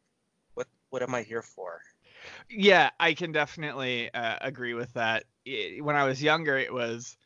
what 0.53 0.67
what 0.89 1.01
am 1.01 1.15
I 1.15 1.23
here 1.23 1.41
for? 1.41 1.81
Yeah, 2.49 2.91
I 2.99 3.13
can 3.13 3.31
definitely 3.31 4.13
uh, 4.13 4.37
agree 4.41 4.73
with 4.73 4.93
that. 4.93 5.23
It, 5.45 5.83
when 5.83 5.95
I 5.95 6.05
was 6.05 6.21
younger, 6.21 6.57
it 6.57 6.73
was 6.73 7.17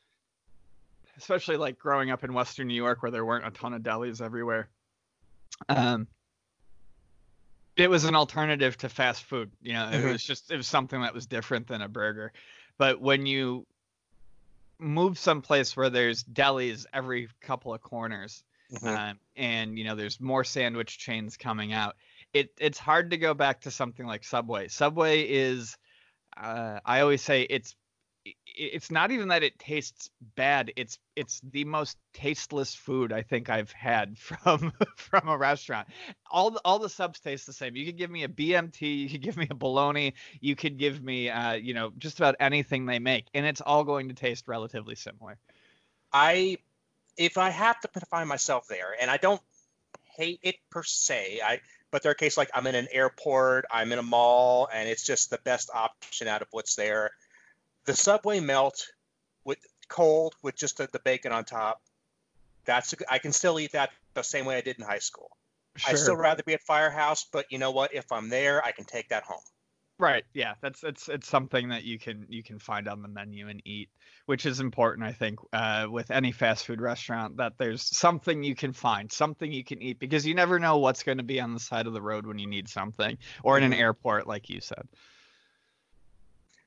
especially 1.17 1.57
like 1.57 1.77
growing 1.77 2.11
up 2.11 2.23
in 2.23 2.33
Western 2.33 2.67
New 2.67 2.73
York 2.73 3.01
where 3.01 3.11
there 3.11 3.25
weren't 3.25 3.45
a 3.45 3.51
ton 3.51 3.73
of 3.73 3.81
delis 3.81 4.21
everywhere. 4.21 4.67
Um, 5.69 6.07
it 7.75 7.89
was 7.89 8.05
an 8.05 8.15
alternative 8.15 8.77
to 8.77 8.89
fast 8.89 9.23
food. 9.23 9.51
You 9.61 9.73
know, 9.73 9.89
it 9.89 9.95
mm-hmm. 9.95 10.11
was 10.11 10.23
just 10.23 10.51
it 10.51 10.57
was 10.57 10.67
something 10.67 11.01
that 11.01 11.13
was 11.13 11.25
different 11.25 11.67
than 11.67 11.81
a 11.81 11.89
burger. 11.89 12.31
But 12.77 13.01
when 13.01 13.25
you 13.25 13.65
move 14.79 15.17
someplace 15.17 15.75
where 15.75 15.89
there's 15.89 16.23
delis 16.23 16.85
every 16.93 17.29
couple 17.41 17.73
of 17.73 17.81
corners, 17.81 18.43
mm-hmm. 18.73 18.87
um, 18.87 19.19
and 19.35 19.77
you 19.77 19.83
know 19.85 19.95
there's 19.95 20.19
more 20.19 20.43
sandwich 20.43 20.97
chains 20.97 21.37
coming 21.37 21.73
out, 21.73 21.95
it 22.33 22.51
it's 22.59 22.79
hard 22.79 23.11
to 23.11 23.17
go 23.17 23.33
back 23.33 23.61
to 23.61 23.71
something 23.71 24.05
like 24.05 24.23
Subway. 24.23 24.67
Subway 24.67 25.21
is, 25.21 25.77
uh, 26.37 26.79
I 26.85 27.01
always 27.01 27.21
say 27.21 27.43
it's 27.43 27.75
it's 28.57 28.89
not 28.89 29.11
even 29.11 29.27
that 29.27 29.43
it 29.43 29.59
tastes 29.59 30.09
bad 30.35 30.71
it's 30.75 30.97
it's 31.15 31.41
the 31.51 31.63
most 31.63 31.97
tasteless 32.13 32.73
food 32.73 33.13
i 33.13 33.21
think 33.21 33.49
i've 33.49 33.71
had 33.71 34.17
from 34.17 34.73
from 34.95 35.27
a 35.27 35.37
restaurant. 35.37 35.87
All 36.31 36.51
the, 36.51 36.61
all 36.65 36.79
the 36.79 36.89
subs 36.89 37.19
taste 37.19 37.45
the 37.45 37.53
same. 37.53 37.75
You 37.75 37.85
could 37.85 37.97
give 37.97 38.09
me 38.09 38.23
a 38.23 38.27
bmt 38.27 38.81
you 38.81 39.09
could 39.09 39.21
give 39.21 39.37
me 39.37 39.47
a 39.49 39.55
bologna 39.55 40.13
you 40.41 40.55
could 40.55 40.77
give 40.77 41.01
me 41.01 41.29
uh 41.29 41.53
you 41.53 41.73
know 41.73 41.91
just 41.97 42.19
about 42.19 42.35
anything 42.39 42.85
they 42.85 42.99
make 42.99 43.25
and 43.33 43.45
it's 43.45 43.61
all 43.61 43.83
going 43.83 44.09
to 44.09 44.15
taste 44.15 44.47
relatively 44.47 44.95
similar. 44.95 45.37
I 46.11 46.57
if 47.17 47.37
i 47.37 47.49
have 47.49 47.79
to 47.81 47.89
find 48.09 48.27
myself 48.27 48.67
there 48.67 48.95
and 48.99 49.09
i 49.09 49.17
don't 49.17 49.41
hate 50.17 50.39
it 50.43 50.55
per 50.69 50.83
se 50.83 51.39
i 51.43 51.59
but 51.91 52.03
there 52.03 52.11
are 52.11 52.15
cases 52.15 52.37
like 52.37 52.49
i'm 52.53 52.67
in 52.67 52.75
an 52.75 52.87
airport 52.91 53.65
i'm 53.71 53.91
in 53.91 53.99
a 53.99 54.03
mall 54.03 54.67
and 54.73 54.89
it's 54.89 55.05
just 55.05 55.29
the 55.29 55.37
best 55.39 55.69
option 55.73 56.27
out 56.27 56.41
of 56.41 56.47
what's 56.51 56.75
there 56.75 57.11
the 57.85 57.95
Subway 57.95 58.39
melt 58.39 58.87
with 59.43 59.59
cold 59.87 60.35
with 60.41 60.55
just 60.55 60.77
the, 60.77 60.89
the 60.91 60.99
bacon 60.99 61.31
on 61.31 61.45
top. 61.45 61.81
That's 62.65 62.93
a, 62.93 62.97
I 63.09 63.19
can 63.19 63.31
still 63.31 63.59
eat 63.59 63.73
that 63.73 63.91
the 64.13 64.23
same 64.23 64.45
way 64.45 64.57
I 64.57 64.61
did 64.61 64.77
in 64.77 64.85
high 64.85 64.99
school. 64.99 65.29
Sure. 65.77 65.91
I'd 65.93 65.99
still 65.99 66.15
rather 66.15 66.41
be 66.41 66.53
at 66.53 66.61
Firehouse, 66.61 67.25
but 67.31 67.45
you 67.51 67.59
know 67.59 67.71
what? 67.71 67.93
If 67.93 68.11
I'm 68.11 68.29
there, 68.29 68.63
I 68.63 68.71
can 68.71 68.85
take 68.85 69.09
that 69.09 69.23
home. 69.23 69.43
Right. 69.97 70.25
Yeah. 70.33 70.55
That's 70.61 70.83
it's 70.83 71.07
it's 71.07 71.27
something 71.27 71.69
that 71.69 71.83
you 71.83 71.97
can 71.99 72.25
you 72.27 72.43
can 72.43 72.59
find 72.59 72.87
on 72.87 73.01
the 73.01 73.07
menu 73.07 73.47
and 73.47 73.61
eat, 73.65 73.89
which 74.25 74.45
is 74.45 74.59
important, 74.59 75.07
I 75.07 75.13
think, 75.13 75.39
uh, 75.53 75.87
with 75.89 76.11
any 76.11 76.33
fast 76.33 76.65
food 76.65 76.81
restaurant 76.81 77.37
that 77.37 77.53
there's 77.57 77.81
something 77.81 78.43
you 78.43 78.55
can 78.55 78.73
find, 78.73 79.11
something 79.11 79.49
you 79.49 79.63
can 79.63 79.81
eat, 79.81 79.99
because 79.99 80.25
you 80.25 80.35
never 80.35 80.59
know 80.59 80.79
what's 80.79 81.03
going 81.03 81.19
to 81.19 81.23
be 81.23 81.39
on 81.39 81.53
the 81.53 81.59
side 81.59 81.87
of 81.87 81.93
the 81.93 82.01
road 82.01 82.25
when 82.25 82.39
you 82.39 82.47
need 82.47 82.67
something, 82.67 83.17
or 83.43 83.57
in 83.57 83.63
an 83.63 83.71
mm-hmm. 83.71 83.81
airport, 83.81 84.27
like 84.27 84.49
you 84.49 84.59
said. 84.59 84.85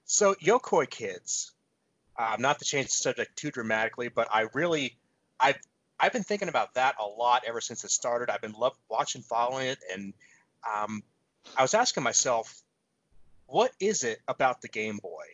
So 0.08 0.34
Yokoi 0.36 0.88
Kids, 0.88 1.52
uh, 2.16 2.36
not 2.38 2.58
to 2.60 2.64
change 2.64 2.86
the 2.86 2.92
subject 2.92 3.36
too 3.36 3.50
dramatically, 3.50 4.08
but 4.08 4.26
I 4.32 4.46
really, 4.54 4.96
I've 5.38 5.58
I've 6.00 6.14
been 6.14 6.22
thinking 6.22 6.48
about 6.48 6.74
that 6.74 6.96
a 6.98 7.04
lot 7.04 7.42
ever 7.46 7.60
since 7.60 7.84
it 7.84 7.90
started. 7.90 8.30
I've 8.30 8.40
been 8.40 8.54
love 8.54 8.74
watching, 8.88 9.20
following 9.20 9.66
it, 9.66 9.78
and 9.92 10.14
um, 10.66 11.02
I 11.56 11.62
was 11.62 11.74
asking 11.74 12.04
myself, 12.04 12.62
what 13.46 13.70
is 13.80 14.02
it 14.02 14.20
about 14.26 14.62
the 14.62 14.68
Game 14.68 14.96
Boy? 14.96 15.26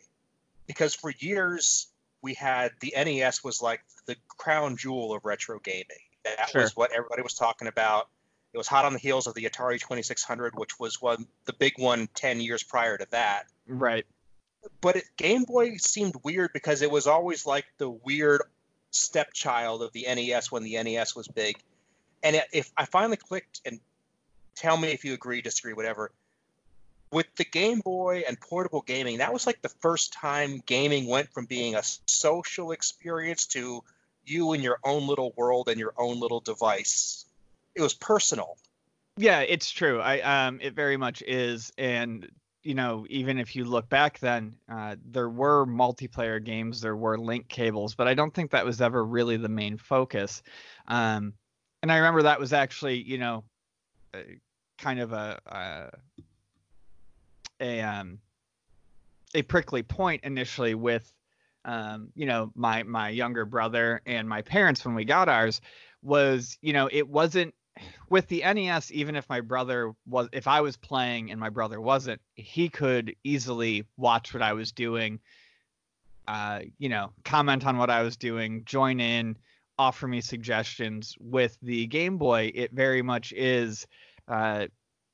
Because 0.67 0.93
for 0.93 1.13
years 1.19 1.87
we 2.21 2.33
had 2.33 2.71
the 2.81 2.93
NES 2.97 3.45
was 3.45 3.61
like 3.61 3.81
the 4.07 4.17
crown 4.27 4.75
jewel 4.75 5.15
of 5.15 5.23
retro 5.23 5.57
gaming. 5.59 5.85
That 6.25 6.49
sure. 6.49 6.63
was 6.63 6.75
what 6.75 6.91
everybody 6.91 7.21
was 7.21 7.35
talking 7.35 7.69
about. 7.69 8.09
It 8.51 8.57
was 8.57 8.67
hot 8.67 8.83
on 8.83 8.91
the 8.91 8.99
heels 8.99 9.25
of 9.25 9.35
the 9.35 9.45
Atari 9.45 9.79
2600, 9.79 10.53
which 10.55 10.77
was 10.79 11.01
one 11.01 11.27
the 11.45 11.53
big 11.53 11.73
one 11.77 12.09
10 12.15 12.41
years 12.41 12.61
prior 12.61 12.97
to 12.97 13.07
that. 13.11 13.45
Right 13.67 14.05
but 14.81 14.97
it, 14.97 15.05
Game 15.17 15.43
Boy 15.43 15.77
seemed 15.77 16.15
weird 16.23 16.51
because 16.53 16.81
it 16.81 16.91
was 16.91 17.07
always 17.07 17.45
like 17.45 17.65
the 17.77 17.89
weird 17.89 18.41
stepchild 18.91 19.81
of 19.81 19.91
the 19.93 20.05
NES 20.07 20.51
when 20.51 20.63
the 20.63 20.81
NES 20.81 21.15
was 21.15 21.27
big. 21.27 21.57
And 22.23 22.41
if 22.51 22.71
I 22.77 22.85
finally 22.85 23.17
clicked 23.17 23.61
and 23.65 23.79
tell 24.55 24.77
me 24.77 24.89
if 24.89 25.05
you 25.05 25.13
agree, 25.13 25.41
disagree, 25.41 25.73
whatever. 25.73 26.11
With 27.11 27.27
the 27.35 27.45
Game 27.45 27.81
Boy 27.81 28.23
and 28.27 28.39
portable 28.39 28.81
gaming, 28.81 29.19
that 29.19 29.31
was 29.31 29.45
like 29.45 29.61
the 29.61 29.69
first 29.69 30.11
time 30.13 30.61
gaming 30.65 31.07
went 31.07 31.31
from 31.31 31.45
being 31.45 31.75
a 31.75 31.83
social 32.07 32.71
experience 32.71 33.45
to 33.47 33.83
you 34.25 34.53
in 34.53 34.61
your 34.61 34.79
own 34.83 35.07
little 35.07 35.33
world 35.35 35.69
and 35.69 35.79
your 35.79 35.93
own 35.97 36.19
little 36.19 36.39
device. 36.39 37.25
It 37.75 37.81
was 37.81 37.93
personal. 37.93 38.57
Yeah, 39.17 39.41
it's 39.41 39.69
true. 39.69 40.01
I 40.01 40.45
um 40.47 40.59
it 40.61 40.73
very 40.73 40.97
much 40.97 41.21
is 41.21 41.71
and 41.77 42.29
you 42.65 42.73
know, 42.73 43.05
even 43.09 43.37
if 43.37 43.55
you 43.55 43.63
look 43.63 43.87
back 43.89 44.17
then, 44.19 44.55
uh, 44.67 44.95
there 45.05 45.29
were 45.29 45.67
multiplayer 45.67 46.43
games, 46.43 46.81
there 46.81 46.95
were 46.95 47.15
link 47.15 47.47
cables, 47.47 47.93
but 47.93 48.07
I 48.07 48.15
don't 48.15 48.33
think 48.33 48.51
that 48.51 48.65
was 48.65 48.81
ever 48.81 49.05
really 49.05 49.37
the 49.37 49.47
main 49.47 49.77
focus. 49.77 50.41
Um, 50.87 51.33
and 51.83 51.91
I 51.91 51.97
remember 51.97 52.23
that 52.23 52.39
was 52.39 52.53
actually, 52.53 53.03
you 53.03 53.19
know, 53.19 53.43
kind 54.79 54.99
of 54.99 55.13
a 55.13 55.39
a, 55.45 55.89
a, 57.61 57.81
um, 57.81 58.19
a 59.35 59.43
prickly 59.43 59.83
point 59.83 60.23
initially 60.23 60.73
with, 60.73 61.13
um, 61.65 62.09
you 62.15 62.25
know, 62.25 62.51
my 62.55 62.81
my 62.81 63.09
younger 63.09 63.45
brother 63.45 64.01
and 64.07 64.27
my 64.27 64.41
parents 64.41 64.83
when 64.83 64.95
we 64.95 65.05
got 65.05 65.29
ours 65.29 65.61
was, 66.01 66.57
you 66.61 66.73
know, 66.73 66.89
it 66.91 67.07
wasn't 67.07 67.53
with 68.09 68.27
the 68.27 68.41
NES, 68.41 68.91
even 68.91 69.15
if 69.15 69.27
my 69.29 69.41
brother 69.41 69.93
was, 70.07 70.29
if 70.31 70.47
I 70.47 70.61
was 70.61 70.77
playing 70.77 71.31
and 71.31 71.39
my 71.39 71.49
brother 71.49 71.79
wasn't, 71.81 72.21
he 72.35 72.69
could 72.69 73.15
easily 73.23 73.85
watch 73.97 74.33
what 74.33 74.41
I 74.41 74.53
was 74.53 74.71
doing, 74.71 75.19
uh, 76.27 76.61
you 76.77 76.89
know, 76.89 77.11
comment 77.23 77.65
on 77.65 77.77
what 77.77 77.89
I 77.89 78.01
was 78.01 78.17
doing, 78.17 78.63
join 78.65 78.99
in, 78.99 79.37
offer 79.77 80.07
me 80.07 80.21
suggestions. 80.21 81.17
With 81.19 81.57
the 81.61 81.87
Game 81.87 82.17
Boy, 82.17 82.51
it 82.53 82.71
very 82.71 83.01
much 83.01 83.33
is 83.33 83.87
uh, 84.27 84.67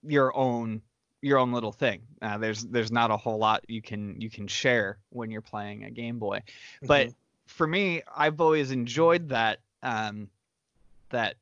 your 0.04 0.36
own 0.36 0.82
your 1.24 1.38
own 1.38 1.52
little 1.52 1.72
thing. 1.72 2.02
Uh, 2.22 2.38
there's 2.38 2.64
there's 2.64 2.92
not 2.92 3.12
a 3.12 3.18
whole 3.18 3.38
lot 3.38 3.64
you 3.68 3.82
can 3.82 4.20
you 4.20 4.30
can 4.30 4.48
share 4.48 4.98
when 5.10 5.30
you're 5.30 5.42
playing 5.42 5.84
a 5.84 5.92
Game 5.92 6.20
Boy, 6.20 6.38
mm-hmm. 6.38 6.88
but 6.88 7.10
for 7.48 7.68
me, 7.68 8.02
I've 8.16 8.40
always 8.40 8.72
enjoyed 8.72 9.30
that 9.30 9.60
um, 9.84 10.30
that 11.10 11.36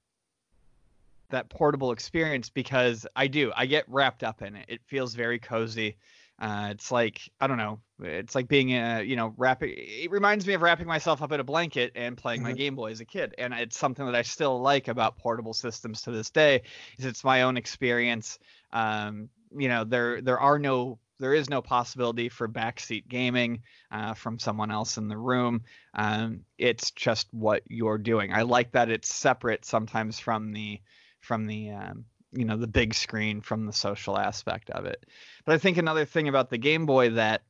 that 1.30 1.50
portable 1.50 1.92
experience 1.92 2.50
because 2.50 3.06
I 3.16 3.28
do. 3.28 3.52
I 3.56 3.66
get 3.66 3.86
wrapped 3.88 4.24
up 4.24 4.42
in 4.42 4.56
it. 4.56 4.66
It 4.68 4.82
feels 4.86 5.16
very 5.16 5.40
cozy. 5.40 5.98
Uh, 6.40 6.70
it's 6.72 6.92
like 6.92 7.20
I 7.42 7.48
don't 7.48 7.58
know. 7.58 7.80
It's 8.02 8.34
like 8.34 8.48
being 8.48 8.72
a 8.72 9.02
you 9.02 9.18
know 9.18 9.34
wrapping. 9.38 9.74
It 9.76 10.10
reminds 10.10 10.48
me 10.48 10.54
of 10.54 10.62
wrapping 10.62 10.88
myself 10.88 11.22
up 11.22 11.32
in 11.34 11.40
a 11.40 11.44
blanket 11.44 11.92
and 11.96 12.16
playing 12.16 12.42
mm-hmm. 12.42 12.52
my 12.52 12.56
Game 12.56 12.76
Boy 12.76 12.92
as 12.92 13.02
a 13.02 13.06
kid, 13.06 13.36
and 13.38 13.54
it's 13.54 13.78
something 13.78 14.06
that 14.06 14.16
I 14.16 14.22
still 14.22 14.62
like 14.62 14.88
about 14.88 15.18
portable 15.18 15.54
systems 15.54 16.04
to 16.04 16.12
this 16.12 16.30
day. 16.30 16.62
Is 16.98 17.06
it's 17.06 17.24
my 17.26 17.42
own 17.42 17.58
experience. 17.58 18.40
Um, 18.72 19.30
you 19.52 19.68
know, 19.68 19.84
there 19.84 20.22
there 20.22 20.40
are 20.40 20.60
no 20.60 21.00
there 21.20 21.34
is 21.34 21.50
no 21.50 21.62
possibility 21.62 22.30
for 22.30 22.48
backseat 22.48 23.08
gaming 23.08 23.62
uh, 23.92 24.14
from 24.14 24.40
someone 24.40 24.72
else 24.72 24.98
in 24.98 25.10
the 25.10 25.18
room. 25.18 25.62
Um, 25.94 26.46
it's 26.58 26.92
just 26.92 27.28
what 27.32 27.64
you're 27.68 27.98
doing. 27.98 28.34
I 28.34 28.44
like 28.44 28.72
that 28.72 28.90
it's 28.90 29.14
separate 29.14 29.66
sometimes 29.66 30.20
from 30.20 30.54
the 30.54 30.80
from 31.20 31.48
the 31.48 31.72
um, 31.72 32.06
you 32.32 32.46
know 32.46 32.58
the 32.58 32.68
big 32.68 32.94
screen 32.94 33.42
from 33.42 33.66
the 33.66 33.74
social 33.74 34.18
aspect 34.18 34.70
of 34.70 34.86
it. 34.86 35.06
But 35.46 35.56
I 35.56 35.58
think 35.58 35.78
another 35.78 36.06
thing 36.06 36.28
about 36.28 36.50
the 36.50 36.58
Game 36.58 36.86
Boy 36.86 37.12
that 37.12 37.42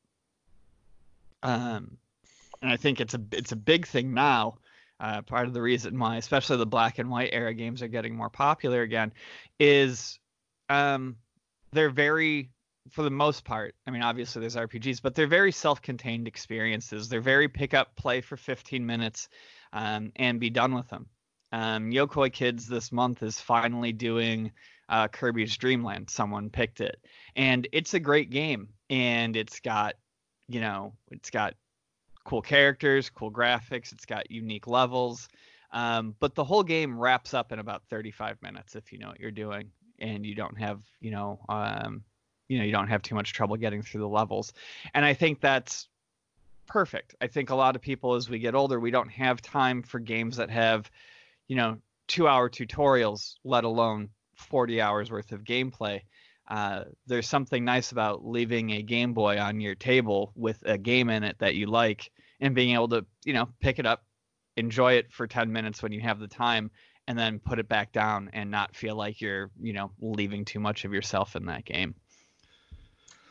um 1.41 1.97
and 2.61 2.71
I 2.71 2.77
think 2.77 2.99
it's 2.99 3.13
a 3.13 3.21
it's 3.31 3.51
a 3.51 3.57
big 3.57 3.87
thing 3.87 4.13
now. 4.13 4.57
Uh, 4.99 5.21
part 5.21 5.47
of 5.47 5.53
the 5.53 5.61
reason 5.61 5.97
why, 5.97 6.17
especially 6.17 6.57
the 6.57 6.65
black 6.65 6.99
and 6.99 7.09
white 7.09 7.29
era 7.31 7.53
games 7.53 7.81
are 7.81 7.87
getting 7.87 8.15
more 8.15 8.29
popular 8.29 8.81
again, 8.81 9.13
is 9.57 10.19
um, 10.67 11.15
they're 11.71 11.89
very, 11.89 12.49
for 12.91 13.03
the 13.03 13.09
most 13.09 13.45
part. 13.45 13.75
I 13.87 13.91
mean, 13.91 14.01
obviously 14.01 14.41
there's 14.41 14.57
RPGs, 14.57 15.01
but 15.01 15.15
they're 15.15 15.25
very 15.25 15.53
self-contained 15.53 16.27
experiences. 16.27 17.07
They're 17.07 17.21
very 17.21 17.47
pick 17.47 17.73
up, 17.73 17.95
play 17.95 18.19
for 18.19 18.35
15 18.35 18.85
minutes, 18.85 19.29
um, 19.71 20.11
and 20.17 20.37
be 20.37 20.49
done 20.49 20.73
with 20.73 20.89
them. 20.89 21.07
Um, 21.51 21.91
Yokoi 21.91 22.31
Kids 22.31 22.67
this 22.67 22.91
month 22.91 23.23
is 23.23 23.39
finally 23.39 23.91
doing 23.91 24.51
uh, 24.87 25.07
Kirby's 25.07 25.57
Dream 25.57 25.83
Land. 25.83 26.09
Someone 26.09 26.49
picked 26.49 26.81
it, 26.81 26.99
and 27.35 27.67
it's 27.71 27.93
a 27.93 27.99
great 27.99 28.29
game. 28.29 28.69
And 28.89 29.35
it's 29.35 29.59
got, 29.59 29.95
you 30.47 30.61
know, 30.61 30.93
it's 31.11 31.29
got 31.29 31.53
cool 32.23 32.41
characters, 32.41 33.09
cool 33.09 33.31
graphics. 33.31 33.91
It's 33.91 34.05
got 34.05 34.31
unique 34.31 34.67
levels. 34.67 35.27
Um, 35.71 36.15
but 36.19 36.35
the 36.35 36.43
whole 36.43 36.63
game 36.63 36.97
wraps 36.97 37.33
up 37.33 37.51
in 37.51 37.59
about 37.59 37.83
35 37.89 38.41
minutes 38.41 38.75
if 38.75 38.91
you 38.91 38.97
know 38.97 39.09
what 39.09 39.19
you're 39.19 39.31
doing 39.31 39.71
and 39.99 40.25
you 40.25 40.33
don't 40.33 40.57
have, 40.57 40.81
you 40.99 41.11
know, 41.11 41.39
um, 41.49 42.03
you 42.47 42.57
know, 42.57 42.63
you 42.63 42.71
don't 42.71 42.87
have 42.87 43.03
too 43.03 43.15
much 43.15 43.33
trouble 43.33 43.55
getting 43.55 43.83
through 43.83 44.01
the 44.01 44.07
levels. 44.07 44.53
And 44.93 45.05
I 45.05 45.13
think 45.13 45.39
that's 45.39 45.87
perfect. 46.67 47.15
I 47.21 47.27
think 47.27 47.51
a 47.51 47.55
lot 47.55 47.75
of 47.75 47.81
people, 47.81 48.15
as 48.15 48.29
we 48.29 48.39
get 48.39 48.55
older, 48.55 48.79
we 48.79 48.91
don't 48.91 49.09
have 49.09 49.41
time 49.41 49.83
for 49.83 49.99
games 49.99 50.37
that 50.37 50.49
have 50.49 50.89
you 51.49 51.57
know, 51.57 51.77
two 52.07 52.27
hour 52.27 52.49
tutorials, 52.49 53.35
let 53.43 53.65
alone 53.65 54.09
40 54.35 54.79
hours 54.79 55.11
worth 55.11 55.33
of 55.33 55.43
gameplay. 55.43 55.99
Uh, 56.47 56.85
there's 57.05 57.27
something 57.27 57.65
nice 57.65 57.91
about 57.91 58.25
leaving 58.25 58.71
a 58.71 58.81
Game 58.81 59.13
Boy 59.13 59.37
on 59.37 59.59
your 59.59 59.75
table 59.75 60.31
with 60.35 60.63
a 60.65 60.77
game 60.77 61.09
in 61.09 61.23
it 61.23 61.37
that 61.39 61.55
you 61.55 61.67
like 61.67 62.11
and 62.39 62.55
being 62.55 62.73
able 62.73 62.87
to, 62.89 63.05
you 63.25 63.33
know, 63.33 63.49
pick 63.59 63.79
it 63.79 63.85
up, 63.85 64.05
enjoy 64.55 64.93
it 64.93 65.11
for 65.11 65.27
10 65.27 65.51
minutes 65.51 65.83
when 65.83 65.91
you 65.91 65.99
have 66.01 66.19
the 66.19 66.27
time, 66.27 66.71
and 67.07 67.17
then 67.17 67.39
put 67.39 67.59
it 67.59 67.67
back 67.67 67.91
down 67.91 68.29
and 68.33 68.49
not 68.49 68.75
feel 68.75 68.95
like 68.95 69.19
you're, 69.19 69.51
you 69.61 69.73
know, 69.73 69.91
leaving 69.99 70.45
too 70.45 70.59
much 70.59 70.85
of 70.85 70.93
yourself 70.93 71.35
in 71.35 71.45
that 71.45 71.65
game. 71.65 71.93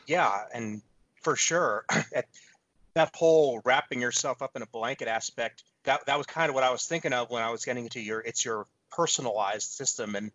Yeah, 0.06 0.44
and 0.54 0.82
for 1.22 1.36
sure, 1.36 1.84
that 2.94 3.14
whole 3.14 3.60
wrapping 3.64 4.00
yourself 4.00 4.42
up 4.42 4.56
in 4.56 4.62
a 4.62 4.66
blanket 4.66 5.08
aspect 5.08 5.64
that 5.84 6.06
that 6.06 6.18
was 6.18 6.26
kind 6.26 6.48
of 6.48 6.54
what 6.54 6.64
I 6.64 6.70
was 6.70 6.86
thinking 6.86 7.12
of 7.12 7.30
when 7.30 7.42
I 7.42 7.50
was 7.50 7.64
getting 7.64 7.84
into 7.84 8.00
your 8.00 8.20
it's 8.20 8.44
your 8.44 8.66
personalized 8.90 9.70
system. 9.70 10.14
And 10.14 10.32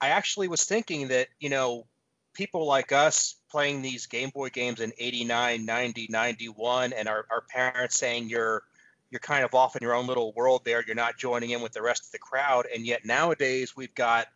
I 0.00 0.08
actually 0.08 0.48
was 0.48 0.64
thinking 0.64 1.08
that 1.08 1.28
you 1.40 1.50
know 1.50 1.86
people 2.34 2.66
like 2.66 2.92
us 2.92 3.36
playing 3.50 3.82
these 3.82 4.06
Game 4.06 4.30
Boy 4.30 4.48
games 4.48 4.80
in 4.80 4.92
89, 4.98 5.66
90, 5.66 6.06
91 6.08 6.92
and 6.94 7.08
our, 7.08 7.26
our 7.30 7.42
parents 7.42 7.98
saying 7.98 8.28
you're 8.28 8.62
you're 9.10 9.20
kind 9.20 9.44
of 9.44 9.54
off 9.54 9.76
in 9.76 9.82
your 9.82 9.94
own 9.94 10.06
little 10.06 10.32
world 10.32 10.62
there 10.64 10.82
you're 10.86 10.96
not 10.96 11.18
joining 11.18 11.50
in 11.50 11.60
with 11.60 11.72
the 11.72 11.82
rest 11.82 12.06
of 12.06 12.12
the 12.12 12.18
crowd. 12.18 12.66
And 12.74 12.86
yet 12.86 13.04
nowadays 13.04 13.76
we've 13.76 13.94
got 13.94 14.26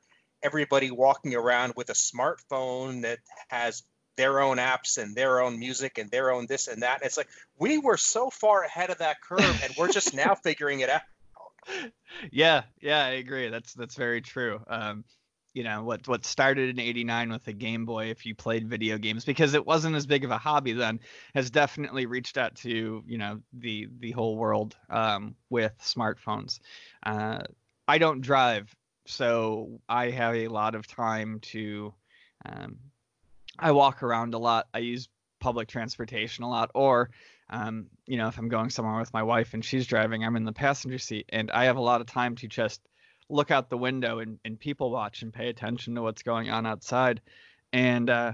everybody 0.42 0.90
walking 0.90 1.34
around 1.34 1.72
with 1.76 1.88
a 1.88 1.94
smartphone 1.94 3.02
that 3.02 3.18
has 3.48 3.82
their 4.16 4.40
own 4.40 4.56
apps 4.58 4.98
and 4.98 5.14
their 5.14 5.40
own 5.40 5.58
music 5.58 5.98
and 5.98 6.10
their 6.10 6.30
own 6.30 6.46
this 6.46 6.68
and 6.68 6.82
that. 6.82 7.00
And 7.00 7.06
it's 7.06 7.16
like 7.16 7.28
we 7.58 7.78
were 7.78 7.96
so 7.96 8.30
far 8.30 8.62
ahead 8.62 8.90
of 8.90 8.98
that 8.98 9.20
curve, 9.20 9.60
and 9.62 9.74
we're 9.78 9.92
just 9.92 10.14
now 10.14 10.34
figuring 10.34 10.80
it 10.80 10.90
out. 10.90 11.02
Yeah, 12.30 12.62
yeah, 12.80 13.04
I 13.04 13.10
agree. 13.10 13.48
That's 13.48 13.74
that's 13.74 13.96
very 13.96 14.20
true. 14.20 14.60
Um, 14.68 15.04
you 15.56 15.64
know 15.64 15.82
what 15.82 16.06
what 16.06 16.26
started 16.26 16.68
in 16.68 16.78
89 16.78 17.30
with 17.30 17.44
the 17.44 17.54
game 17.54 17.86
boy 17.86 18.10
if 18.10 18.26
you 18.26 18.34
played 18.34 18.68
video 18.68 18.98
games 18.98 19.24
because 19.24 19.54
it 19.54 19.64
wasn't 19.64 19.96
as 19.96 20.06
big 20.06 20.22
of 20.22 20.30
a 20.30 20.36
hobby 20.36 20.72
then 20.72 21.00
has 21.34 21.50
definitely 21.50 22.04
reached 22.04 22.36
out 22.36 22.54
to 22.56 23.02
you 23.06 23.16
know 23.16 23.40
the 23.54 23.88
the 24.00 24.10
whole 24.10 24.36
world 24.36 24.76
um, 24.90 25.34
with 25.48 25.72
smartphones 25.80 26.60
uh, 27.04 27.38
i 27.88 27.96
don't 27.96 28.20
drive 28.20 28.70
so 29.06 29.80
i 29.88 30.10
have 30.10 30.34
a 30.34 30.48
lot 30.48 30.74
of 30.74 30.86
time 30.86 31.40
to 31.40 31.94
um, 32.44 32.76
I 33.58 33.72
walk 33.72 34.02
around 34.02 34.34
a 34.34 34.38
lot. 34.38 34.68
I 34.74 34.78
use 34.78 35.08
public 35.40 35.68
transportation 35.68 36.44
a 36.44 36.50
lot, 36.50 36.70
or 36.74 37.10
um, 37.50 37.86
you 38.06 38.16
know, 38.16 38.28
if 38.28 38.38
I'm 38.38 38.48
going 38.48 38.70
somewhere 38.70 38.98
with 38.98 39.12
my 39.12 39.22
wife 39.22 39.54
and 39.54 39.64
she's 39.64 39.86
driving, 39.86 40.24
I'm 40.24 40.36
in 40.36 40.44
the 40.44 40.52
passenger 40.52 40.98
seat, 40.98 41.26
and 41.28 41.50
I 41.50 41.64
have 41.64 41.76
a 41.76 41.82
lot 41.82 42.00
of 42.00 42.06
time 42.06 42.36
to 42.36 42.48
just 42.48 42.80
look 43.28 43.50
out 43.50 43.70
the 43.70 43.78
window 43.78 44.20
and, 44.20 44.38
and 44.44 44.58
people 44.58 44.90
watch 44.90 45.22
and 45.22 45.32
pay 45.32 45.48
attention 45.48 45.94
to 45.96 46.02
what's 46.02 46.22
going 46.22 46.48
on 46.48 46.64
outside. 46.64 47.20
And 47.72 48.08
uh, 48.08 48.32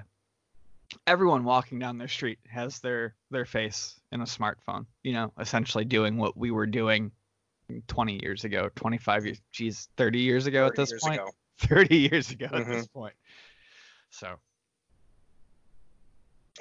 everyone 1.07 1.45
walking 1.45 1.79
down 1.79 1.99
the 1.99 2.09
street 2.09 2.39
has 2.49 2.79
their 2.81 3.15
their 3.31 3.45
face 3.47 3.99
in 4.13 4.21
a 4.21 4.25
smartphone. 4.25 4.87
You 5.03 5.13
know, 5.13 5.33
essentially 5.39 5.85
doing 5.85 6.17
what 6.17 6.37
we 6.37 6.51
were 6.51 6.67
doing 6.67 7.13
20 7.87 8.21
years 8.23 8.45
ago, 8.45 8.71
25 8.77 9.27
years, 9.27 9.41
geez, 9.51 9.89
30 9.97 10.21
years 10.21 10.47
ago 10.47 10.67
at 10.67 10.75
this 10.75 10.93
point. 11.03 11.21
Ago. 11.21 11.31
30 11.59 11.97
years 11.97 12.31
ago 12.31 12.47
mm-hmm. 12.47 12.57
at 12.57 12.67
this 12.67 12.87
point. 12.89 13.15
So 14.11 14.37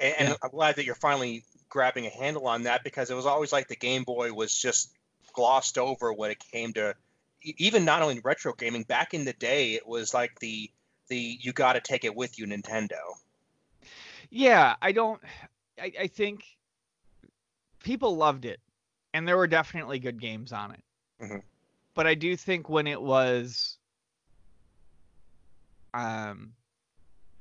and, 0.00 0.14
and 0.18 0.28
yeah. 0.30 0.34
I'm 0.42 0.50
glad 0.50 0.76
that 0.76 0.84
you're 0.84 0.94
finally 0.94 1.44
grabbing 1.68 2.06
a 2.06 2.10
handle 2.10 2.46
on 2.46 2.64
that 2.64 2.84
because 2.84 3.10
it 3.10 3.14
was 3.14 3.26
always 3.26 3.52
like 3.52 3.68
the 3.68 3.76
Game 3.76 4.04
Boy 4.04 4.32
was 4.32 4.56
just 4.56 4.92
glossed 5.32 5.78
over 5.78 6.12
when 6.12 6.30
it 6.30 6.38
came 6.52 6.72
to 6.74 6.94
even 7.42 7.84
not 7.84 8.02
only 8.02 8.20
retro 8.20 8.52
gaming. 8.52 8.82
Back 8.84 9.14
in 9.14 9.24
the 9.24 9.32
day, 9.32 9.74
it 9.74 9.86
was 9.86 10.14
like 10.14 10.38
the 10.40 10.70
the 11.08 11.38
you 11.40 11.52
got 11.52 11.74
to 11.74 11.80
take 11.80 12.04
it 12.04 12.14
with 12.14 12.38
you 12.38 12.46
Nintendo. 12.46 13.00
Yeah, 14.30 14.76
I 14.80 14.92
don't. 14.92 15.20
I, 15.80 15.92
I 16.00 16.06
think 16.06 16.44
people 17.82 18.16
loved 18.16 18.44
it, 18.44 18.60
and 19.12 19.26
there 19.26 19.36
were 19.36 19.46
definitely 19.46 19.98
good 19.98 20.20
games 20.20 20.52
on 20.52 20.72
it. 20.72 20.82
Mm-hmm. 21.20 21.38
But 21.94 22.06
I 22.06 22.14
do 22.14 22.36
think 22.36 22.68
when 22.68 22.86
it 22.86 23.00
was, 23.00 23.76
um, 25.92 26.52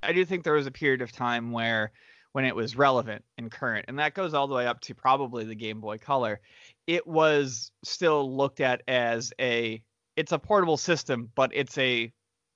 I 0.04 0.12
do 0.12 0.26
think 0.26 0.44
there 0.44 0.54
was 0.54 0.68
a 0.68 0.72
period 0.72 1.02
of 1.02 1.12
time 1.12 1.52
where 1.52 1.92
when 2.34 2.46
it 2.46 2.56
was 2.56 2.76
relevant 2.76 3.24
and 3.38 3.52
current. 3.52 3.86
And 3.88 4.00
that 4.00 4.14
goes 4.14 4.34
all 4.34 4.48
the 4.48 4.56
way 4.56 4.68
up 4.68 4.80
to 4.82 4.96
probably 4.96 5.44
the 5.44 5.56
Game 5.56 5.82
Boy 5.82 5.98
Color. 5.98 6.40
It 6.88 7.06
was 7.06 7.72
still 7.84 8.36
looked 8.36 8.62
at 8.62 8.82
as 8.88 9.34
a 9.40 9.82
it's 10.16 10.32
a 10.32 10.40
portable 10.40 10.78
system, 10.78 11.30
but 11.36 11.52
it's 11.54 11.78
a 11.78 12.12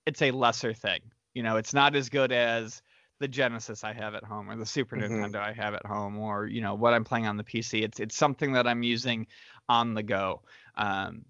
it's 0.06 0.22
a 0.22 0.32
lesser 0.32 0.74
thing. 0.74 1.00
You 1.34 1.44
know, 1.44 1.58
it's 1.58 1.74
not 1.74 1.96
as 1.96 2.10
good 2.10 2.32
as 2.32 2.82
the 3.20 3.28
Genesis 3.28 3.84
I 3.84 3.94
have 3.94 4.14
at 4.14 4.24
home 4.24 4.50
or 4.50 4.56
the 4.56 4.66
Super 4.66 4.98
mm-hmm. 4.98 5.14
Nintendo 5.14 5.38
I 5.38 5.54
have 5.54 5.74
at 5.74 5.86
home 5.86 6.18
or 6.18 6.48
you 6.48 6.62
know 6.62 6.76
what 6.76 6.94
I'm 6.94 7.04
playing 7.04 7.28
on 7.28 7.38
the 7.38 7.44
PC. 7.44 7.84
It's 7.84 8.00
it's 8.00 8.16
something 8.16 8.54
that 8.54 8.68
I'm 8.68 8.84
using 8.84 9.28
on 9.68 9.94
the 9.94 10.04
go. 10.04 10.42
Um, 10.76 11.26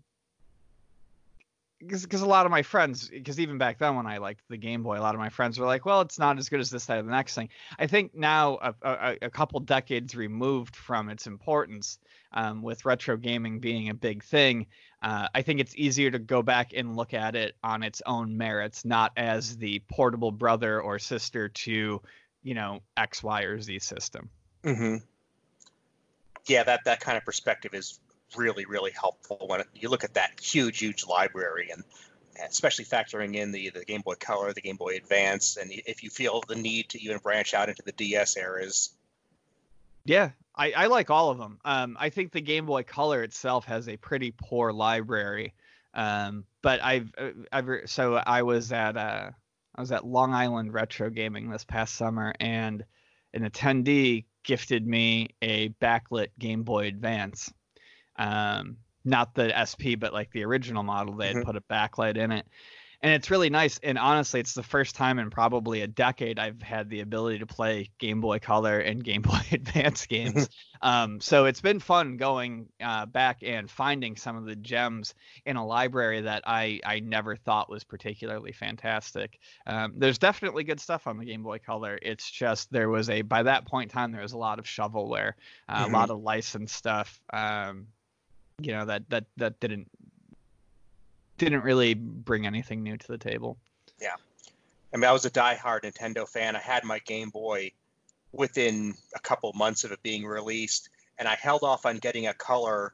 because 1.79 2.21
a 2.21 2.25
lot 2.25 2.45
of 2.45 2.51
my 2.51 2.61
friends 2.61 3.09
because 3.09 3.39
even 3.39 3.57
back 3.57 3.77
then 3.77 3.95
when 3.95 4.05
i 4.05 4.17
liked 4.17 4.41
the 4.49 4.57
game 4.57 4.81
boy 4.81 4.97
a 4.97 5.01
lot 5.01 5.13
of 5.13 5.19
my 5.19 5.29
friends 5.29 5.59
were 5.59 5.65
like 5.65 5.85
well 5.85 6.01
it's 6.01 6.17
not 6.17 6.37
as 6.37 6.47
good 6.47 6.59
as 6.59 6.69
this 6.69 6.85
that 6.85 6.99
or 6.99 7.03
the 7.03 7.11
next 7.11 7.35
thing 7.35 7.49
i 7.77 7.85
think 7.85 8.15
now 8.15 8.57
a, 8.61 8.73
a, 8.81 9.17
a 9.23 9.29
couple 9.29 9.59
decades 9.59 10.15
removed 10.15 10.75
from 10.75 11.09
its 11.09 11.27
importance 11.27 11.99
um, 12.33 12.61
with 12.61 12.85
retro 12.85 13.17
gaming 13.17 13.59
being 13.59 13.89
a 13.89 13.93
big 13.93 14.23
thing 14.23 14.65
uh, 15.03 15.27
i 15.35 15.41
think 15.41 15.59
it's 15.59 15.75
easier 15.75 16.09
to 16.09 16.19
go 16.19 16.41
back 16.41 16.71
and 16.73 16.95
look 16.95 17.13
at 17.13 17.35
it 17.35 17.55
on 17.63 17.83
its 17.83 18.01
own 18.05 18.37
merits 18.37 18.85
not 18.85 19.11
as 19.17 19.57
the 19.57 19.81
portable 19.89 20.31
brother 20.31 20.81
or 20.81 20.97
sister 20.97 21.49
to 21.49 22.01
you 22.43 22.53
know 22.53 22.79
x 22.95 23.21
y 23.21 23.41
or 23.41 23.59
z 23.59 23.79
system 23.79 24.29
mm-hmm. 24.63 24.97
yeah 26.47 26.63
that 26.63 26.79
that 26.85 27.01
kind 27.01 27.17
of 27.17 27.25
perspective 27.25 27.73
is 27.73 27.99
really, 28.35 28.65
really 28.65 28.91
helpful 28.91 29.45
when 29.47 29.61
you 29.73 29.89
look 29.89 30.03
at 30.03 30.15
that 30.15 30.39
huge, 30.39 30.79
huge 30.79 31.05
library 31.05 31.69
and 31.71 31.83
especially 32.49 32.85
factoring 32.85 33.35
in 33.35 33.51
the, 33.51 33.69
the 33.69 33.85
Game 33.85 34.01
Boy 34.01 34.15
Color, 34.15 34.53
the 34.53 34.61
Game 34.61 34.75
Boy 34.75 34.95
Advance, 34.95 35.57
and 35.57 35.71
if 35.71 36.03
you 36.03 36.09
feel 36.09 36.43
the 36.47 36.55
need 36.55 36.89
to 36.89 37.01
even 37.01 37.17
branch 37.19 37.53
out 37.53 37.69
into 37.69 37.81
the 37.83 37.91
DS 37.93 38.37
eras. 38.37 38.91
Yeah, 40.03 40.31
I, 40.55 40.71
I 40.71 40.85
like 40.87 41.09
all 41.09 41.31
of 41.31 41.37
them. 41.37 41.59
Um, 41.65 41.97
I 41.99 42.09
think 42.09 42.31
the 42.31 42.41
Game 42.41 42.65
Boy 42.65 42.83
Color 42.83 43.23
itself 43.23 43.65
has 43.65 43.87
a 43.87 43.97
pretty 43.97 44.31
poor 44.31 44.71
library. 44.71 45.53
Um, 45.93 46.43
but 46.61 46.83
I've, 46.83 47.11
uh, 47.17 47.29
I've 47.51 47.69
so 47.85 48.15
I 48.15 48.43
was 48.43 48.71
at 48.71 48.97
uh, 48.97 49.31
I 49.75 49.81
was 49.81 49.91
at 49.91 50.05
Long 50.05 50.33
Island 50.33 50.73
Retro 50.73 51.09
Gaming 51.09 51.49
this 51.49 51.63
past 51.63 51.95
summer, 51.95 52.33
and 52.39 52.83
an 53.33 53.49
attendee 53.49 54.25
gifted 54.43 54.85
me 54.85 55.29
a 55.41 55.69
backlit 55.69 56.29
Game 56.37 56.63
Boy 56.63 56.87
Advance. 56.87 57.51
Um, 58.17 58.77
not 59.03 59.35
the 59.35 59.51
SP, 59.57 59.95
but 59.99 60.13
like 60.13 60.31
the 60.31 60.43
original 60.43 60.83
model. 60.83 61.15
They 61.15 61.27
had 61.27 61.37
Mhm. 61.37 61.45
put 61.45 61.55
a 61.55 61.61
backlight 61.61 62.17
in 62.17 62.31
it. 62.31 62.47
And 63.01 63.13
it's 63.13 63.29
really 63.29 63.51
nice. 63.51 63.77
And 63.83 63.99
honestly, 63.99 64.39
it's 64.39 64.53
the 64.55 64.63
first 64.63 64.95
time 64.95 65.19
in 65.19 65.29
probably 65.29 65.81
a 65.81 65.87
decade 65.87 66.39
I've 66.39 66.59
had 66.63 66.89
the 66.89 67.01
ability 67.01 67.37
to 67.39 67.45
play 67.45 67.91
Game 67.99 68.19
Boy 68.19 68.39
Color 68.39 68.79
and 68.79 69.03
Game 69.03 69.21
Boy 69.21 69.37
Advance 69.51 70.07
games. 70.07 70.49
um, 70.81 71.21
so 71.21 71.45
it's 71.45 71.61
been 71.61 71.79
fun 71.79 72.17
going 72.17 72.67
uh, 72.81 73.05
back 73.05 73.43
and 73.43 73.69
finding 73.69 74.15
some 74.15 74.37
of 74.37 74.45
the 74.45 74.55
gems 74.55 75.13
in 75.45 75.55
a 75.55 75.63
library 75.63 76.21
that 76.21 76.43
I, 76.47 76.79
I 76.83 76.99
never 77.01 77.35
thought 77.35 77.69
was 77.69 77.83
particularly 77.83 78.53
fantastic. 78.53 79.37
Um, 79.67 79.93
there's 79.97 80.17
definitely 80.17 80.63
good 80.63 80.79
stuff 80.79 81.05
on 81.05 81.17
the 81.17 81.25
Game 81.25 81.43
Boy 81.43 81.59
Color. 81.59 81.99
It's 82.01 82.31
just 82.31 82.71
there 82.71 82.89
was 82.89 83.09
a, 83.11 83.21
by 83.21 83.43
that 83.43 83.67
point 83.67 83.91
in 83.91 83.93
time, 83.93 84.13
there 84.13 84.21
was 84.23 84.33
a 84.33 84.37
lot 84.39 84.57
of 84.57 84.65
shovelware, 84.65 85.33
uh, 85.69 85.85
Mhm. 85.85 85.89
a 85.89 85.93
lot 85.93 86.09
of 86.09 86.21
licensed 86.21 86.75
stuff. 86.75 87.21
Um, 87.31 87.87
you 88.61 88.71
know 88.71 88.85
that 88.85 89.09
that 89.09 89.25
that 89.37 89.59
didn't 89.59 89.89
didn't 91.37 91.61
really 91.61 91.93
bring 91.93 92.45
anything 92.45 92.83
new 92.83 92.97
to 92.97 93.07
the 93.07 93.17
table. 93.17 93.57
Yeah, 93.99 94.15
I 94.93 94.97
mean, 94.97 95.05
I 95.05 95.11
was 95.11 95.25
a 95.25 95.29
diehard 95.31 95.81
Nintendo 95.81 96.27
fan. 96.27 96.55
I 96.55 96.59
had 96.59 96.83
my 96.83 96.99
Game 96.99 97.29
Boy 97.29 97.71
within 98.31 98.93
a 99.15 99.19
couple 99.19 99.51
months 99.53 99.83
of 99.83 99.91
it 99.91 100.01
being 100.03 100.25
released, 100.25 100.89
and 101.17 101.27
I 101.27 101.35
held 101.35 101.63
off 101.63 101.85
on 101.85 101.97
getting 101.97 102.27
a 102.27 102.33
color 102.33 102.93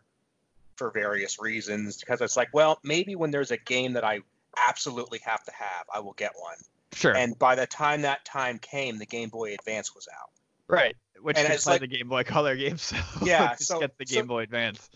for 0.75 0.89
various 0.91 1.39
reasons 1.39 1.99
because 1.99 2.21
it's 2.21 2.37
like, 2.37 2.49
well, 2.53 2.79
maybe 2.83 3.15
when 3.15 3.31
there's 3.31 3.51
a 3.51 3.57
game 3.57 3.93
that 3.93 4.03
I 4.03 4.19
absolutely 4.67 5.19
have 5.25 5.43
to 5.43 5.51
have, 5.51 5.85
I 5.93 5.99
will 5.99 6.13
get 6.13 6.31
one. 6.39 6.57
Sure. 6.93 7.15
And 7.15 7.37
by 7.37 7.55
the 7.55 7.67
time 7.67 8.01
that 8.01 8.25
time 8.25 8.57
came, 8.59 8.97
the 8.97 9.05
Game 9.05 9.29
Boy 9.29 9.53
Advance 9.53 9.93
was 9.95 10.07
out. 10.11 10.29
right. 10.67 10.95
Which 11.21 11.37
and 11.37 11.45
can 11.47 11.59
like- 11.67 11.81
the 11.81 11.87
Game 11.87 12.09
Boy 12.09 12.23
Color 12.23 12.55
games. 12.55 12.81
So 12.81 12.95
Yeah, 13.23 13.49
just 13.57 13.67
so- 13.67 13.79
get 13.79 13.95
the 13.99 14.07
so- 14.07 14.15
Game 14.15 14.25
Boy 14.27 14.41
Advance. 14.41 14.89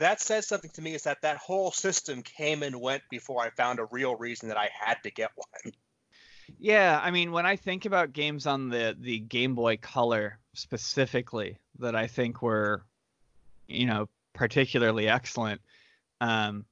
That 0.00 0.20
says 0.20 0.46
something 0.46 0.70
to 0.72 0.82
me 0.82 0.94
is 0.94 1.02
that 1.02 1.20
that 1.20 1.36
whole 1.36 1.70
system 1.70 2.22
came 2.22 2.62
and 2.62 2.80
went 2.80 3.02
before 3.10 3.42
I 3.42 3.50
found 3.50 3.78
a 3.78 3.84
real 3.84 4.16
reason 4.16 4.48
that 4.48 4.56
I 4.56 4.70
had 4.72 4.96
to 5.02 5.10
get 5.10 5.30
one. 5.36 5.74
Yeah, 6.58 6.98
I 7.02 7.10
mean, 7.10 7.32
when 7.32 7.44
I 7.44 7.56
think 7.56 7.84
about 7.84 8.14
games 8.14 8.46
on 8.46 8.70
the 8.70 8.96
the 8.98 9.18
Game 9.18 9.54
Boy 9.54 9.76
Color 9.76 10.38
specifically 10.54 11.58
that 11.78 11.94
I 11.94 12.06
think 12.06 12.40
were, 12.40 12.82
you 13.68 13.84
know, 13.84 14.08
particularly 14.32 15.06
excellent, 15.06 15.60
um, 16.22 16.64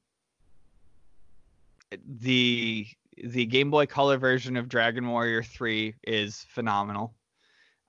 the 2.07 2.87
the 3.23 3.45
Game 3.45 3.71
Boy 3.71 3.85
Color 3.85 4.17
version 4.17 4.57
of 4.57 4.71
Dragon 4.71 5.07
Warrior 5.07 5.43
3 5.43 5.95
is 6.03 6.47
phenomenal. 6.49 7.15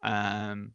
Um, 0.03 0.73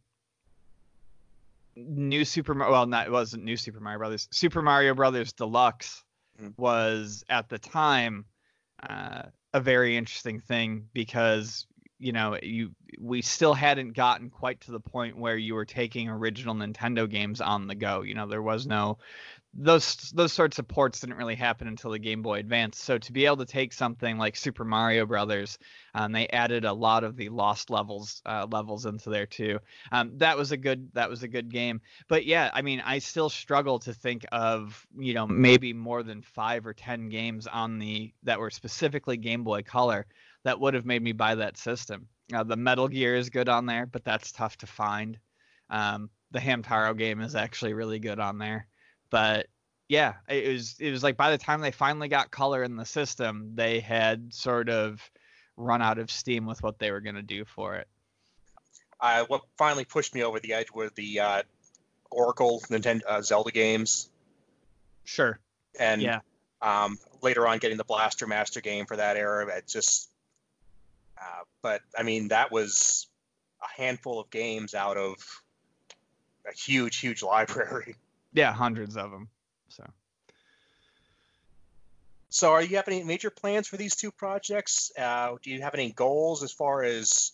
new 1.76 2.24
Super 2.24 2.54
Mario, 2.54 2.72
well, 2.72 2.86
not 2.86 3.06
it 3.06 3.10
wasn't 3.12 3.44
new 3.44 3.56
Super 3.56 3.80
Mario 3.80 3.98
Brothers. 3.98 4.28
Super 4.30 4.62
Mario 4.62 4.94
Brothers 4.94 5.32
Deluxe 5.32 6.04
Mhm. 6.40 6.54
was 6.56 7.24
at 7.28 7.48
the 7.48 7.58
time 7.58 8.24
uh, 8.82 9.22
a 9.52 9.60
very 9.60 9.96
interesting 9.96 10.40
thing 10.40 10.88
because 10.92 11.66
you 12.04 12.12
know 12.12 12.36
you 12.42 12.70
we 13.00 13.22
still 13.22 13.54
hadn't 13.54 13.94
gotten 13.94 14.28
quite 14.28 14.60
to 14.60 14.70
the 14.70 14.80
point 14.80 15.18
where 15.18 15.36
you 15.36 15.54
were 15.54 15.64
taking 15.64 16.08
original 16.08 16.54
Nintendo 16.54 17.10
games 17.10 17.40
on 17.40 17.66
the 17.66 17.74
go. 17.74 18.02
You 18.02 18.14
know, 18.14 18.28
there 18.28 18.42
was 18.42 18.66
no 18.66 18.98
those 19.56 19.96
those 20.14 20.32
sorts 20.32 20.58
of 20.58 20.68
ports 20.68 21.00
didn't 21.00 21.16
really 21.16 21.34
happen 21.34 21.66
until 21.66 21.92
the 21.92 21.98
Game 21.98 22.20
Boy 22.20 22.40
Advance. 22.40 22.78
So 22.78 22.98
to 22.98 23.12
be 23.12 23.24
able 23.24 23.38
to 23.38 23.46
take 23.46 23.72
something 23.72 24.18
like 24.18 24.36
Super 24.36 24.64
Mario 24.64 25.06
Brothers, 25.06 25.58
um, 25.94 26.12
they 26.12 26.28
added 26.28 26.66
a 26.66 26.72
lot 26.74 27.04
of 27.04 27.16
the 27.16 27.30
lost 27.30 27.70
levels 27.70 28.20
uh, 28.26 28.46
levels 28.50 28.84
into 28.84 29.08
there 29.08 29.26
too. 29.26 29.60
Um, 29.90 30.18
that 30.18 30.36
was 30.36 30.52
a 30.52 30.58
good 30.58 30.90
that 30.92 31.08
was 31.08 31.22
a 31.22 31.28
good 31.28 31.50
game. 31.50 31.80
But 32.06 32.26
yeah, 32.26 32.50
I 32.52 32.60
mean, 32.60 32.82
I 32.84 32.98
still 32.98 33.30
struggle 33.30 33.78
to 33.80 33.94
think 33.94 34.26
of 34.30 34.86
you 34.98 35.14
know 35.14 35.26
maybe 35.26 35.72
more 35.72 36.02
than 36.02 36.20
five 36.20 36.66
or 36.66 36.74
ten 36.74 37.08
games 37.08 37.46
on 37.46 37.78
the 37.78 38.12
that 38.24 38.38
were 38.38 38.50
specifically 38.50 39.16
Game 39.16 39.42
Boy 39.42 39.62
Color 39.62 40.06
that 40.44 40.60
would 40.60 40.74
have 40.74 40.86
made 40.86 41.02
me 41.02 41.12
buy 41.12 41.34
that 41.36 41.56
system. 41.56 42.08
Uh, 42.32 42.44
the 42.44 42.56
Metal 42.56 42.88
Gear 42.88 43.16
is 43.16 43.30
good 43.30 43.48
on 43.48 43.66
there, 43.66 43.86
but 43.86 44.04
that's 44.04 44.32
tough 44.32 44.56
to 44.58 44.66
find. 44.66 45.18
Um, 45.70 46.10
the 46.30 46.38
Hamtaro 46.38 46.96
game 46.96 47.20
is 47.20 47.34
actually 47.34 47.74
really 47.74 47.98
good 47.98 48.18
on 48.20 48.38
there, 48.38 48.66
but 49.10 49.46
yeah, 49.88 50.14
it 50.28 50.50
was 50.52 50.76
it 50.80 50.90
was 50.90 51.02
like 51.02 51.16
by 51.16 51.30
the 51.30 51.38
time 51.38 51.60
they 51.60 51.70
finally 51.70 52.08
got 52.08 52.30
color 52.30 52.62
in 52.62 52.76
the 52.76 52.86
system, 52.86 53.52
they 53.54 53.80
had 53.80 54.32
sort 54.32 54.68
of 54.70 55.00
run 55.56 55.82
out 55.82 55.98
of 55.98 56.10
steam 56.10 56.46
with 56.46 56.62
what 56.62 56.78
they 56.78 56.90
were 56.90 57.00
going 57.00 57.14
to 57.14 57.22
do 57.22 57.44
for 57.44 57.76
it. 57.76 57.86
Uh, 59.00 59.24
what 59.28 59.42
finally 59.58 59.84
pushed 59.84 60.14
me 60.14 60.22
over 60.22 60.40
the 60.40 60.54
edge 60.54 60.70
were 60.72 60.90
the 60.94 61.20
uh, 61.20 61.42
Oracle 62.10 62.62
Nintendo 62.70 63.02
uh, 63.06 63.20
Zelda 63.22 63.50
games, 63.50 64.08
Sure. 65.04 65.38
and 65.78 66.00
Yeah. 66.00 66.20
um, 66.62 66.98
later 67.22 67.46
on 67.46 67.58
getting 67.58 67.76
the 67.76 67.84
Blaster 67.84 68.26
Master 68.26 68.60
game 68.60 68.86
for 68.86 68.96
that 68.96 69.16
era. 69.16 69.46
It 69.56 69.68
just, 69.68 70.10
uh, 71.24 71.44
but 71.62 71.80
I 71.96 72.02
mean, 72.02 72.28
that 72.28 72.52
was 72.52 73.06
a 73.62 73.80
handful 73.80 74.20
of 74.20 74.30
games 74.30 74.74
out 74.74 74.96
of 74.96 75.16
a 76.46 76.52
huge, 76.54 76.96
huge 76.96 77.22
library. 77.22 77.96
Yeah, 78.36 78.52
hundreds 78.52 78.96
of 78.96 79.12
them. 79.12 79.28
So 79.68 79.84
So, 82.30 82.50
are 82.50 82.60
you 82.60 82.74
have 82.74 82.88
any 82.88 83.04
major 83.04 83.30
plans 83.30 83.68
for 83.68 83.76
these 83.76 83.94
two 83.94 84.10
projects? 84.10 84.90
Uh, 84.98 85.36
do 85.40 85.50
you 85.50 85.62
have 85.62 85.74
any 85.74 85.92
goals 85.92 86.42
as 86.42 86.50
far 86.50 86.82
as 86.82 87.30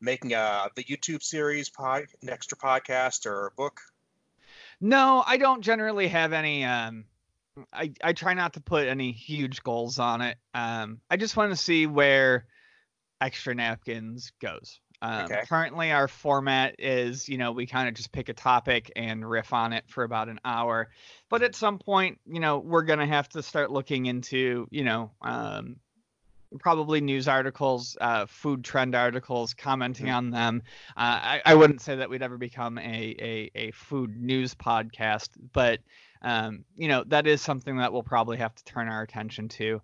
making 0.00 0.32
a 0.32 0.70
the 0.74 0.82
YouTube 0.82 1.22
series, 1.22 1.68
pod, 1.68 2.06
an 2.20 2.30
extra 2.30 2.58
podcast, 2.58 3.26
or 3.26 3.46
a 3.46 3.50
book? 3.52 3.80
No, 4.80 5.22
I 5.24 5.36
don't 5.36 5.62
generally 5.62 6.08
have 6.08 6.32
any. 6.32 6.64
Um, 6.64 7.04
I 7.72 7.92
I 8.02 8.12
try 8.12 8.34
not 8.34 8.54
to 8.54 8.60
put 8.60 8.88
any 8.88 9.12
huge 9.12 9.62
goals 9.62 10.00
on 10.00 10.20
it. 10.20 10.36
Um, 10.52 11.00
I 11.08 11.16
just 11.16 11.36
want 11.36 11.52
to 11.52 11.56
see 11.56 11.86
where 11.86 12.46
extra 13.20 13.54
napkins 13.54 14.32
goes. 14.40 14.80
Um, 15.02 15.24
Okay. 15.24 15.42
Currently, 15.48 15.92
our 15.92 16.08
format 16.08 16.76
is, 16.78 17.28
you 17.28 17.36
know, 17.36 17.52
we 17.52 17.66
kind 17.66 17.88
of 17.88 17.94
just 17.94 18.12
pick 18.12 18.28
a 18.28 18.34
topic 18.34 18.90
and 18.96 19.28
riff 19.28 19.52
on 19.52 19.72
it 19.72 19.84
for 19.88 20.04
about 20.04 20.28
an 20.28 20.40
hour. 20.44 20.88
But 21.28 21.42
at 21.42 21.54
some 21.54 21.78
point, 21.78 22.18
you 22.26 22.40
know, 22.40 22.58
we're 22.58 22.84
gonna 22.84 23.06
have 23.06 23.28
to 23.30 23.42
start 23.42 23.70
looking 23.70 24.06
into, 24.06 24.66
you 24.70 24.84
know, 24.84 25.10
um, 25.20 25.76
probably 26.60 27.00
news 27.00 27.28
articles, 27.28 27.96
uh, 28.00 28.26
food 28.26 28.64
trend 28.64 28.94
articles, 28.94 29.54
commenting 29.54 30.10
on 30.10 30.30
them. 30.30 30.62
Uh, 30.96 31.00
I, 31.22 31.42
I 31.44 31.54
wouldn't 31.54 31.80
say 31.80 31.96
that 31.96 32.08
we'd 32.08 32.22
ever 32.22 32.38
become 32.38 32.78
a, 32.78 33.16
a, 33.18 33.50
a 33.54 33.70
food 33.72 34.16
news 34.16 34.54
podcast, 34.54 35.30
but 35.52 35.80
um, 36.22 36.64
you 36.76 36.88
know 36.88 37.04
that 37.08 37.26
is 37.26 37.42
something 37.42 37.76
that 37.78 37.92
we'll 37.92 38.02
probably 38.02 38.38
have 38.38 38.54
to 38.54 38.64
turn 38.64 38.88
our 38.88 39.02
attention 39.02 39.48
to. 39.48 39.82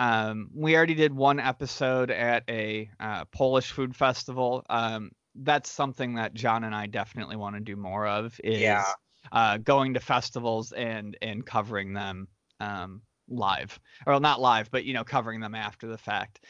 Um, 0.00 0.48
we 0.54 0.74
already 0.76 0.94
did 0.94 1.14
one 1.14 1.38
episode 1.38 2.10
at 2.10 2.44
a 2.48 2.90
uh, 2.98 3.26
Polish 3.26 3.70
food 3.70 3.94
festival. 3.94 4.64
Um, 4.70 5.10
that's 5.34 5.70
something 5.70 6.14
that 6.14 6.32
John 6.32 6.64
and 6.64 6.74
I 6.74 6.86
definitely 6.86 7.36
want 7.36 7.56
to 7.56 7.60
do 7.60 7.76
more 7.76 8.06
of. 8.06 8.40
Is 8.42 8.62
Yeah. 8.62 8.84
uh, 9.30 9.58
going 9.58 9.94
to 9.94 10.00
festivals 10.00 10.72
and 10.72 11.18
and 11.20 11.44
covering 11.44 11.92
them 11.92 12.28
um, 12.60 13.02
live, 13.28 13.78
or 14.06 14.18
not 14.20 14.40
live, 14.40 14.70
but 14.70 14.84
you 14.84 14.94
know 14.94 15.04
covering 15.04 15.40
them 15.40 15.54
after 15.54 15.86
the 15.86 15.98
fact. 15.98 16.40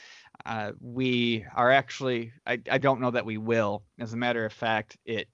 Uh, 0.46 0.70
we 0.80 1.44
are 1.56 1.72
actually 1.72 2.32
I, 2.46 2.60
I 2.70 2.78
don't 2.78 3.00
know 3.00 3.10
that 3.10 3.26
we 3.26 3.36
will. 3.36 3.82
As 3.98 4.12
a 4.12 4.16
matter 4.16 4.44
of 4.44 4.52
fact, 4.52 4.96
it 5.04 5.28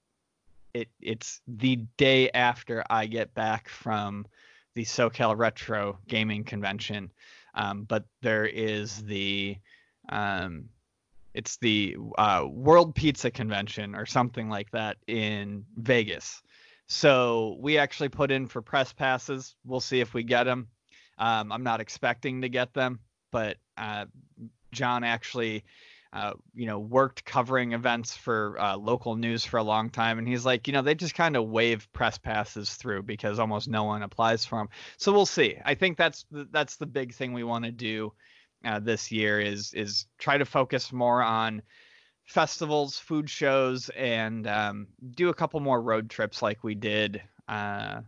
it 0.72 0.88
it's 1.02 1.42
the 1.46 1.76
day 1.98 2.30
after 2.30 2.82
I 2.88 3.04
get 3.04 3.34
back 3.34 3.68
from 3.68 4.26
the 4.74 4.84
SoCal 4.84 5.36
Retro 5.36 5.98
Gaming 6.08 6.44
Convention. 6.44 7.10
Um, 7.56 7.84
but 7.84 8.04
there 8.22 8.46
is 8.46 9.02
the 9.02 9.56
um, 10.08 10.68
it's 11.34 11.56
the 11.58 11.96
uh, 12.16 12.46
World 12.48 12.94
Pizza 12.94 13.30
Convention 13.30 13.94
or 13.94 14.06
something 14.06 14.48
like 14.48 14.70
that 14.70 14.96
in 15.06 15.64
Vegas. 15.76 16.42
So 16.86 17.56
we 17.60 17.78
actually 17.78 18.08
put 18.08 18.30
in 18.30 18.46
for 18.46 18.62
press 18.62 18.92
passes. 18.92 19.54
We'll 19.64 19.80
see 19.80 20.00
if 20.00 20.14
we 20.14 20.22
get 20.22 20.44
them. 20.44 20.68
Um, 21.18 21.50
I'm 21.50 21.62
not 21.62 21.80
expecting 21.80 22.42
to 22.42 22.48
get 22.48 22.72
them, 22.72 23.00
but 23.32 23.56
uh, 23.76 24.06
John 24.72 25.04
actually, 25.04 25.64
uh, 26.16 26.32
you 26.54 26.64
know, 26.64 26.78
worked 26.78 27.26
covering 27.26 27.72
events 27.72 28.16
for 28.16 28.58
uh, 28.58 28.74
local 28.74 29.16
news 29.16 29.44
for 29.44 29.58
a 29.58 29.62
long 29.62 29.90
time, 29.90 30.18
and 30.18 30.26
he's 30.26 30.46
like, 30.46 30.66
you 30.66 30.72
know, 30.72 30.80
they 30.80 30.94
just 30.94 31.14
kind 31.14 31.36
of 31.36 31.46
wave 31.46 31.86
press 31.92 32.16
passes 32.16 32.74
through 32.74 33.02
because 33.02 33.38
almost 33.38 33.68
no 33.68 33.84
one 33.84 34.02
applies 34.02 34.42
for 34.42 34.58
them. 34.58 34.68
So 34.96 35.12
we'll 35.12 35.26
see. 35.26 35.58
I 35.62 35.74
think 35.74 35.98
that's 35.98 36.24
the, 36.30 36.48
that's 36.50 36.76
the 36.76 36.86
big 36.86 37.12
thing 37.12 37.34
we 37.34 37.44
want 37.44 37.66
to 37.66 37.70
do 37.70 38.14
uh, 38.64 38.80
this 38.80 39.12
year 39.12 39.40
is 39.40 39.74
is 39.74 40.06
try 40.16 40.38
to 40.38 40.46
focus 40.46 40.90
more 40.90 41.22
on 41.22 41.60
festivals, 42.24 42.98
food 42.98 43.28
shows, 43.28 43.90
and 43.90 44.46
um, 44.46 44.86
do 45.10 45.28
a 45.28 45.34
couple 45.34 45.60
more 45.60 45.82
road 45.82 46.08
trips 46.08 46.40
like 46.40 46.64
we 46.64 46.74
did 46.74 47.20
uh, 47.46 48.00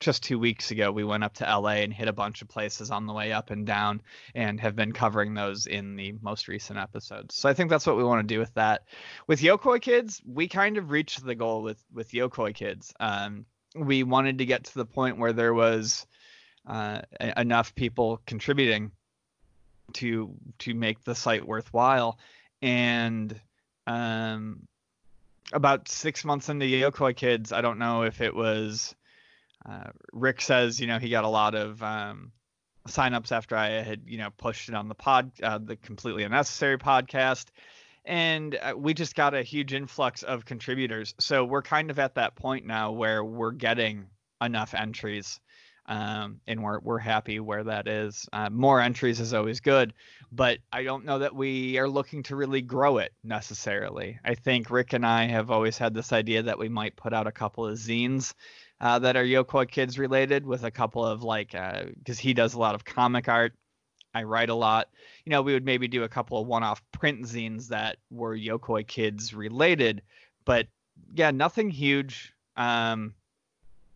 just 0.00 0.22
two 0.22 0.38
weeks 0.38 0.70
ago, 0.70 0.90
we 0.90 1.04
went 1.04 1.22
up 1.22 1.34
to 1.34 1.44
LA 1.44 1.82
and 1.82 1.92
hit 1.92 2.08
a 2.08 2.12
bunch 2.12 2.40
of 2.40 2.48
places 2.48 2.90
on 2.90 3.06
the 3.06 3.12
way 3.12 3.32
up 3.32 3.50
and 3.50 3.66
down, 3.66 4.00
and 4.34 4.58
have 4.58 4.74
been 4.74 4.92
covering 4.92 5.34
those 5.34 5.66
in 5.66 5.94
the 5.94 6.14
most 6.22 6.48
recent 6.48 6.78
episodes. 6.78 7.34
So 7.34 7.48
I 7.48 7.54
think 7.54 7.68
that's 7.68 7.86
what 7.86 7.98
we 7.98 8.04
want 8.04 8.26
to 8.26 8.34
do 8.34 8.40
with 8.40 8.52
that. 8.54 8.84
With 9.26 9.42
Yokoi 9.42 9.80
Kids, 9.80 10.22
we 10.26 10.48
kind 10.48 10.78
of 10.78 10.90
reached 10.90 11.24
the 11.24 11.34
goal 11.34 11.62
with 11.62 11.82
with 11.92 12.10
Yokoi 12.12 12.54
Kids. 12.54 12.94
Um, 12.98 13.44
we 13.74 14.02
wanted 14.02 14.38
to 14.38 14.46
get 14.46 14.64
to 14.64 14.74
the 14.74 14.86
point 14.86 15.18
where 15.18 15.34
there 15.34 15.54
was 15.54 16.06
uh, 16.66 17.02
enough 17.36 17.74
people 17.74 18.20
contributing 18.26 18.92
to 19.92 20.34
to 20.60 20.74
make 20.74 21.04
the 21.04 21.14
site 21.14 21.46
worthwhile, 21.46 22.18
and 22.62 23.38
um, 23.86 24.66
about 25.52 25.88
six 25.88 26.24
months 26.24 26.48
into 26.48 26.64
Yokoi 26.64 27.14
Kids, 27.14 27.52
I 27.52 27.60
don't 27.60 27.78
know 27.78 28.04
if 28.04 28.22
it 28.22 28.34
was 28.34 28.94
uh, 29.68 29.90
Rick 30.12 30.40
says, 30.40 30.80
you 30.80 30.86
know, 30.86 30.98
he 30.98 31.10
got 31.10 31.24
a 31.24 31.28
lot 31.28 31.54
of 31.54 31.82
um, 31.82 32.32
signups 32.88 33.32
after 33.32 33.56
I 33.56 33.68
had, 33.82 34.02
you 34.06 34.18
know, 34.18 34.30
pushed 34.36 34.68
it 34.68 34.74
on 34.74 34.88
the 34.88 34.94
pod, 34.94 35.32
uh, 35.42 35.58
the 35.58 35.76
completely 35.76 36.24
unnecessary 36.24 36.78
podcast, 36.78 37.46
and 38.04 38.58
uh, 38.60 38.74
we 38.76 38.94
just 38.94 39.14
got 39.14 39.34
a 39.34 39.42
huge 39.42 39.74
influx 39.74 40.22
of 40.22 40.44
contributors. 40.44 41.14
So 41.20 41.44
we're 41.44 41.62
kind 41.62 41.90
of 41.90 41.98
at 41.98 42.14
that 42.14 42.36
point 42.36 42.66
now 42.66 42.92
where 42.92 43.22
we're 43.22 43.52
getting 43.52 44.06
enough 44.40 44.74
entries. 44.74 45.40
Um, 45.86 46.40
and 46.46 46.62
we're 46.62 46.78
we're 46.78 46.98
happy 46.98 47.40
where 47.40 47.64
that 47.64 47.88
is. 47.88 48.28
Uh, 48.32 48.48
more 48.48 48.80
entries 48.80 49.18
is 49.18 49.34
always 49.34 49.58
good, 49.58 49.92
but 50.30 50.58
I 50.72 50.84
don't 50.84 51.04
know 51.04 51.18
that 51.18 51.34
we 51.34 51.78
are 51.78 51.88
looking 51.88 52.22
to 52.24 52.36
really 52.36 52.60
grow 52.60 52.98
it 52.98 53.12
necessarily. 53.24 54.16
I 54.24 54.36
think 54.36 54.70
Rick 54.70 54.92
and 54.92 55.04
I 55.04 55.24
have 55.26 55.50
always 55.50 55.78
had 55.78 55.92
this 55.92 56.12
idea 56.12 56.44
that 56.44 56.60
we 56.60 56.68
might 56.68 56.94
put 56.94 57.12
out 57.12 57.26
a 57.26 57.32
couple 57.32 57.66
of 57.66 57.76
zines 57.76 58.34
uh, 58.80 58.98
that 58.98 59.16
are 59.16 59.24
Yokoi 59.24 59.70
Kids 59.70 59.98
related 59.98 60.46
with 60.46 60.64
a 60.64 60.70
couple 60.70 61.04
of 61.04 61.22
like 61.22 61.52
because 61.52 62.18
uh, 62.18 62.22
he 62.22 62.34
does 62.34 62.54
a 62.54 62.58
lot 62.58 62.74
of 62.74 62.84
comic 62.84 63.28
art. 63.28 63.52
I 64.14 64.24
write 64.24 64.48
a 64.48 64.54
lot. 64.54 64.88
You 65.24 65.30
know, 65.30 65.42
we 65.42 65.52
would 65.52 65.64
maybe 65.64 65.86
do 65.86 66.02
a 66.02 66.08
couple 66.08 66.40
of 66.40 66.46
one-off 66.46 66.82
print 66.90 67.22
zines 67.22 67.68
that 67.68 67.98
were 68.10 68.36
Yokoi 68.36 68.86
Kids 68.86 69.32
related, 69.32 70.02
but 70.44 70.66
yeah, 71.14 71.30
nothing 71.30 71.70
huge. 71.70 72.32
Um, 72.56 73.14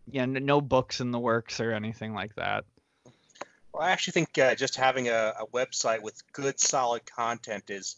yeah, 0.07 0.25
no 0.25 0.61
books 0.61 1.01
in 1.01 1.11
the 1.11 1.19
works 1.19 1.59
or 1.59 1.71
anything 1.71 2.13
like 2.13 2.35
that. 2.35 2.65
Well, 3.73 3.83
I 3.83 3.91
actually 3.91 4.13
think 4.13 4.37
uh, 4.37 4.55
just 4.55 4.75
having 4.75 5.09
a, 5.09 5.33
a 5.39 5.47
website 5.47 6.01
with 6.01 6.21
good, 6.31 6.59
solid 6.59 7.05
content 7.05 7.69
is 7.69 7.97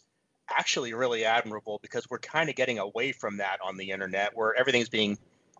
actually 0.50 0.94
really 0.94 1.24
admirable 1.24 1.78
because 1.82 2.08
we're 2.10 2.18
kind 2.18 2.48
of 2.48 2.56
getting 2.56 2.78
away 2.78 3.12
from 3.12 3.36
that 3.36 3.60
on 3.62 3.76
the 3.76 3.90
internet 3.90 4.34
where 4.34 4.54
everything's 4.54 4.88
being 4.88 5.18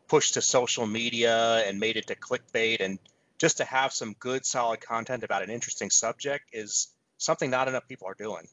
pushed 0.09 0.35
to 0.35 0.42
social 0.42 0.87
media 0.87 1.62
and 1.66 1.79
made 1.79 1.97
it 1.97 2.07
to 2.09 2.14
clickbait 2.14 2.81
and 2.81 2.99
just 3.38 3.59
to 3.59 3.64
have 3.64 3.92
some 3.92 4.14
good 4.18 4.44
solid 4.44 4.81
content 4.81 5.23
about 5.23 5.42
an 5.42 5.51
interesting 5.51 5.90
subject 5.90 6.51
is 6.53 6.88
something 7.18 7.51
not 7.51 7.68
enough 7.68 7.87
people 7.87 8.09
are 8.09 8.16
doing. 8.18 8.47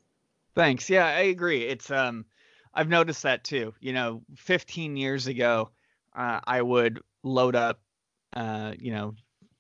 Thanks. 0.54 0.90
Yeah 0.90 1.06
i 1.06 1.22
agree. 1.22 1.64
It's 1.64 1.90
um 1.90 2.26
i've 2.74 2.90
noticed 2.90 3.24
that 3.24 3.44
too. 3.44 3.74
You 3.80 3.94
know 3.94 4.22
15 4.38 4.98
years 4.98 5.28
ago 5.28 5.70
uh, 6.16 6.40
i 6.46 6.62
would 6.62 7.02
load 7.24 7.56
up 7.56 7.80
uh, 8.34 8.74
you 8.78 8.92
know 8.92 9.16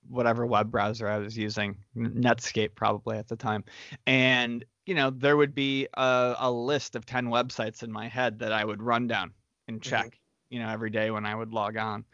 whatever 0.08 0.46
web 0.46 0.70
browser 0.70 1.08
i 1.08 1.18
was 1.18 1.36
using 1.36 1.78
netscape 1.98 2.76
probably 2.76 3.18
at 3.18 3.28
the 3.28 3.36
time. 3.36 3.64
And 4.06 4.64
you 4.86 4.94
know 4.96 5.10
there 5.10 5.36
would 5.36 5.56
be 5.56 5.88
a, 5.96 6.36
a 6.38 6.52
list 6.52 6.96
of 6.96 7.06
10 7.06 7.28
websites 7.28 7.84
in 7.84 7.92
my 7.92 8.08
head 8.08 8.40
that 8.40 8.52
i 8.52 8.64
would 8.64 8.84
run 8.84 9.08
down 9.08 9.32
and 9.68 9.82
mm-hmm. 9.82 9.90
You 10.50 10.60
know 10.60 10.70
every 10.70 10.90
day 10.90 11.12
when 11.12 11.26
I 11.26 11.36
would 11.36 11.54
log 11.54 11.78
on. 11.78 12.06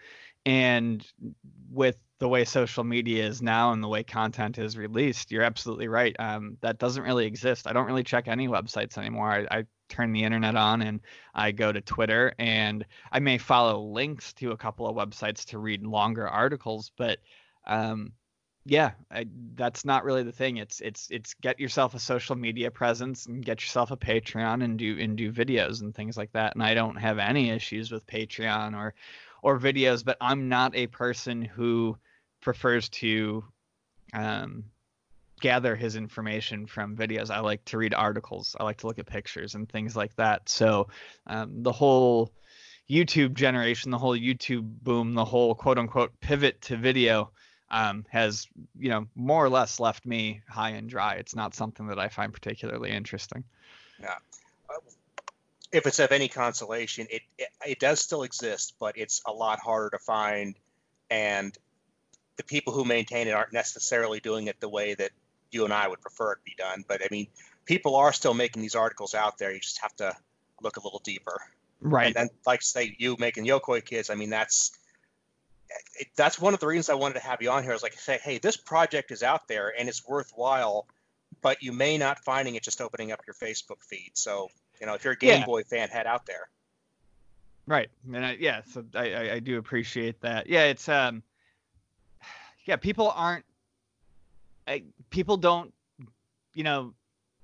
And 0.46 1.06
with 1.72 1.98
the 2.20 2.28
way 2.28 2.46
social 2.46 2.84
media 2.84 3.26
is 3.26 3.41
now 3.41 3.72
and 3.72 3.84
the 3.84 3.88
way 3.88 4.04
content 4.04 4.58
is 4.58 4.78
released, 4.78 5.32
you're 5.32 5.44
absolutely 5.44 5.88
right. 5.88 6.15
Um, 6.20 6.58
that 6.62 6.80
doesn't 6.80 7.04
really 7.04 7.26
exist. 7.26 7.67
I 7.67 7.74
don't 7.74 7.86
really 7.88 8.04
check 8.04 8.28
any 8.28 8.48
websites 8.48 8.98
anymore. 8.98 9.32
I, 9.32 9.60
I 9.60 9.63
turn 9.89 10.13
the 10.13 10.24
internet 10.24 10.56
on 10.56 10.82
and 10.82 11.02
I 11.36 11.52
go 11.52 11.72
to 11.72 11.82
Twitter 11.82 12.34
and 12.39 12.86
I 13.12 13.20
may 13.20 13.38
follow 13.38 13.82
links 13.82 14.34
to 14.34 14.52
a 14.52 14.58
couple 14.58 14.88
of 14.88 14.96
websites 14.96 15.46
to 15.48 15.60
read 15.60 15.84
longer 15.84 16.28
articles, 16.28 16.91
but 16.98 17.20
um, 17.67 18.13
yeah, 18.65 18.91
I, 19.10 19.26
that's 19.56 19.86
not 19.86 20.04
really 20.04 20.24
the 20.24 20.32
thing. 20.32 20.58
It's 20.58 20.82
it's 20.82 21.08
it's 21.10 21.34
get 21.36 21.60
yourself 21.60 21.95
a 21.95 22.00
social 22.00 22.36
media 22.36 22.69
presence 22.69 23.26
and 23.26 23.43
get 23.43 23.62
yourself 23.62 23.91
a 23.91 23.97
Patreon 23.97 24.63
and 24.63 24.78
do 24.78 24.97
and 25.00 25.17
do 25.17 25.32
videos 25.32 25.82
and 25.82 25.95
things 25.95 26.15
like 26.15 26.32
that. 26.34 26.54
And 26.56 26.63
I 26.63 26.76
don't 26.76 26.97
have 26.97 27.17
any 27.17 27.50
issues 27.50 27.91
with 27.91 28.06
Patreon 28.06 28.76
or 28.76 28.93
or 29.41 29.60
videos, 29.60 30.06
but 30.06 30.17
I'm 30.21 30.47
not 30.47 30.76
a 30.76 30.88
person 30.88 31.41
who 31.41 31.97
prefers 32.41 32.89
to 32.89 33.43
um, 34.13 34.65
gather 35.39 35.76
his 35.76 35.95
information 35.95 36.67
from 36.67 36.95
videos. 36.95 37.32
I 37.32 37.39
like 37.39 37.65
to 37.65 37.78
read 37.80 37.95
articles. 37.95 38.56
I 38.60 38.63
like 38.63 38.78
to 38.78 38.88
look 38.88 39.00
at 39.00 39.08
pictures 39.08 39.56
and 39.56 39.67
things 39.67 39.95
like 39.95 40.15
that. 40.17 40.47
So 40.50 40.89
um, 41.26 41.63
the 41.63 41.71
whole 41.71 42.32
YouTube 42.88 43.34
generation, 43.34 43.89
the 43.89 43.97
whole 43.97 44.17
YouTube 44.17 44.69
boom, 44.84 45.15
the 45.15 45.26
whole 45.26 45.56
quote 45.56 45.80
unquote 45.80 46.19
pivot 46.19 46.62
to 46.63 46.78
video 46.78 47.32
um, 47.71 48.05
has 48.10 48.47
you 48.77 48.89
know 48.89 49.07
more 49.15 49.43
or 49.43 49.49
less 49.49 49.79
left 49.79 50.05
me 50.05 50.41
high 50.47 50.71
and 50.71 50.89
dry. 50.89 51.15
It's 51.15 51.36
not 51.36 51.55
something 51.55 51.88
that 51.88 51.97
I 51.97 52.10
find 52.10 52.31
particularly 52.31 52.91
interesting. 52.91 53.43
Yeah. 53.99 54.15
Uh, 54.69 54.79
if 55.71 55.88
it's 55.88 55.99
of 55.99 56.12
any 56.12 56.27
consolation, 56.27 57.07
it, 57.10 57.21
it, 57.38 57.47
it 57.65 57.79
does 57.79 58.01
still 58.01 58.23
exist, 58.23 58.75
but 58.77 58.97
it's 58.97 59.21
a 59.25 59.31
lot 59.31 59.60
harder 59.60 59.89
to 59.91 59.99
find, 59.99 60.55
and 61.10 61.57
the 62.36 62.43
people 62.43 62.73
who 62.73 62.84
maintain 62.84 63.27
it 63.27 63.31
aren't 63.31 63.53
necessarily 63.53 64.19
doing 64.19 64.47
it 64.47 64.60
the 64.60 64.69
way 64.69 64.93
that 64.93 65.12
you 65.51 65.63
and 65.63 65.73
I 65.73 65.88
would 65.88 66.01
prefer 66.01 66.34
it 66.34 66.39
be 66.43 66.55
done. 66.57 66.84
But 66.88 67.01
I 67.01 67.07
mean, 67.10 67.27
people 67.65 67.95
are 67.95 68.12
still 68.12 68.34
making 68.34 68.62
these 68.62 68.75
articles 68.75 69.15
out 69.15 69.38
there. 69.38 69.51
You 69.51 69.60
just 69.60 69.81
have 69.81 69.95
to 69.97 70.13
look 70.62 70.75
a 70.75 70.81
little 70.81 71.01
deeper. 71.03 71.39
Right. 71.79 72.07
And 72.07 72.15
then, 72.15 72.29
like 72.45 72.62
say, 72.62 72.95
you 72.99 73.15
making 73.17 73.45
Yokoi 73.45 73.84
Kids. 73.86 74.10
I 74.10 74.15
mean, 74.15 74.29
that's 74.29 74.77
it, 75.99 76.07
that's 76.15 76.39
one 76.39 76.53
of 76.53 76.60
the 76.60 76.67
reasons 76.67 76.89
I 76.89 76.95
wanted 76.95 77.15
to 77.15 77.21
have 77.21 77.41
you 77.41 77.51
on 77.51 77.63
here. 77.63 77.73
Is 77.73 77.84
like 77.84 77.93
say, 77.93 78.19
hey, 78.23 78.38
this 78.38 78.57
project 78.57 79.12
is 79.12 79.23
out 79.23 79.47
there 79.47 79.73
and 79.77 79.88
it's 79.89 80.07
worthwhile, 80.07 80.88
but 81.41 81.62
you 81.62 81.71
may 81.71 81.97
not 81.97 82.19
finding 82.23 82.55
it 82.55 82.63
just 82.63 82.81
opening 82.81 83.12
up 83.12 83.21
your 83.27 83.36
Facebook 83.36 83.84
feed. 83.84 84.12
So 84.13 84.49
you 84.79 84.88
know, 84.88 84.95
if 84.95 85.03
you're 85.03 85.13
a 85.13 85.17
Game 85.17 85.39
yeah. 85.39 85.45
Boy 85.45 85.63
fan, 85.63 85.89
head 85.89 86.07
out 86.07 86.25
there. 86.25 86.49
Right, 87.67 87.89
and 88.12 88.25
I, 88.25 88.38
yeah, 88.39 88.62
so 88.71 88.84
I, 88.95 89.13
I, 89.13 89.34
I 89.34 89.39
do 89.39 89.57
appreciate 89.60 90.21
that. 90.21 90.47
Yeah, 90.47 90.63
it's 90.63 90.89
um, 90.89 91.21
yeah, 92.65 92.75
people 92.75 93.12
aren't, 93.15 93.45
I, 94.67 94.84
people 95.12 95.38
don't, 95.38 95.71
you 96.55 96.63
know, 96.63 96.93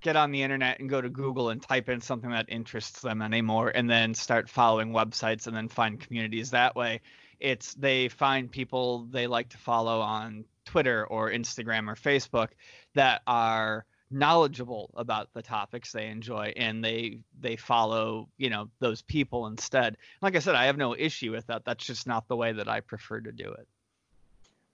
get 0.02 0.16
on 0.16 0.32
the 0.32 0.42
internet 0.42 0.80
and 0.80 0.90
go 0.90 1.00
to 1.00 1.10
Google 1.10 1.50
and 1.50 1.62
type 1.62 1.88
in 1.88 2.02
something 2.02 2.32
that 2.32 2.48
interests 2.50 3.02
them 3.02 3.22
anymore, 3.22 3.72
and 3.74 3.88
then 3.88 4.16
start 4.16 4.50
following 4.50 4.92
websites 4.92 5.46
and 5.46 5.56
then 5.56 5.70
find 5.70 6.00
communities 6.00 6.52
that 6.52 6.76
way 6.76 7.02
it's 7.40 7.74
they 7.76 8.10
find 8.10 8.52
people 8.52 9.08
they 9.12 9.28
like 9.28 9.50
to 9.50 9.58
follow 9.58 10.00
on 10.02 10.46
Twitter 10.66 11.06
or 11.06 11.30
Instagram 11.30 11.88
or 11.88 11.96
Facebook 11.96 12.50
that 12.96 13.22
are 13.28 13.86
knowledgeable 14.10 14.90
about 14.96 15.34
the 15.34 15.42
topics 15.42 15.92
they 15.92 16.08
enjoy 16.08 16.54
and 16.56 16.84
they 16.84 17.20
they 17.42 17.58
follow 17.58 18.30
you 18.38 18.50
know 18.50 18.70
those 18.80 19.02
people 19.02 19.48
instead. 19.48 19.98
Like 20.22 20.36
i 20.36 20.40
said 20.40 20.56
i 20.56 20.66
have 20.66 20.78
no 20.78 20.96
issue 20.96 21.32
with 21.32 21.48
that. 21.48 21.66
That's 21.66 21.86
just 21.86 22.08
not 22.08 22.28
the 22.28 22.36
way 22.36 22.54
that 22.54 22.68
i 22.68 22.80
prefer 22.80 23.20
to 23.20 23.32
do 23.32 23.52
it. 23.52 23.68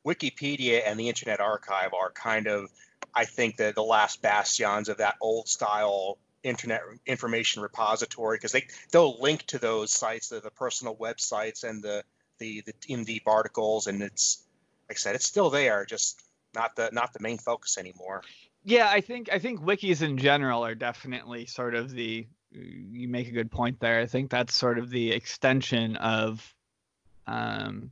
Wikipedia 0.06 0.82
and 0.86 1.00
the 1.00 1.10
internet 1.10 1.40
archive 1.40 1.94
are 1.94 2.12
kind 2.12 2.48
of 2.48 2.70
i 3.16 3.26
think 3.26 3.58
the, 3.58 3.72
the 3.74 3.84
last 3.84 4.22
bastions 4.22 4.90
of 4.90 4.98
that 4.98 5.16
old 5.22 5.48
style 5.48 6.18
internet 6.44 6.82
information 7.06 7.62
repository 7.62 8.38
because 8.38 8.52
they 8.52 8.68
they'll 8.92 9.20
link 9.20 9.46
to 9.48 9.58
those 9.58 9.92
sites 9.92 10.30
the, 10.30 10.42
the 10.42 10.52
personal 10.52 10.96
websites 10.96 11.64
and 11.64 11.82
the 11.82 12.04
the 12.40 12.62
the 12.62 12.74
in 12.88 13.04
deep 13.04 13.28
articles, 13.28 13.88
and 13.88 14.02
it's 14.02 14.44
like 14.90 14.98
I 14.98 15.00
said, 15.00 15.16
it's 15.16 15.26
still 15.26 15.50
there, 15.50 15.86
just 15.86 16.22
not 16.54 16.76
the 16.76 16.90
not 16.92 17.14
the 17.14 17.20
main 17.20 17.38
focus 17.38 17.78
anymore. 17.78 18.24
Yeah, 18.64 18.90
I 18.90 19.02
think 19.02 19.30
I 19.32 19.40
think 19.40 19.62
wikis 19.62 20.02
in 20.02 20.18
general 20.18 20.66
are 20.66 20.76
definitely 20.76 21.46
sort 21.46 21.76
of 21.76 21.92
the 21.92 22.28
you 22.52 23.08
make 23.08 23.28
a 23.28 23.32
good 23.32 23.52
point 23.52 23.80
there. 23.80 24.00
I 24.00 24.06
think 24.06 24.30
that's 24.30 24.54
sort 24.56 24.78
of 24.78 24.90
the 24.90 25.12
extension 25.12 25.96
of 25.98 26.54
um, 27.26 27.92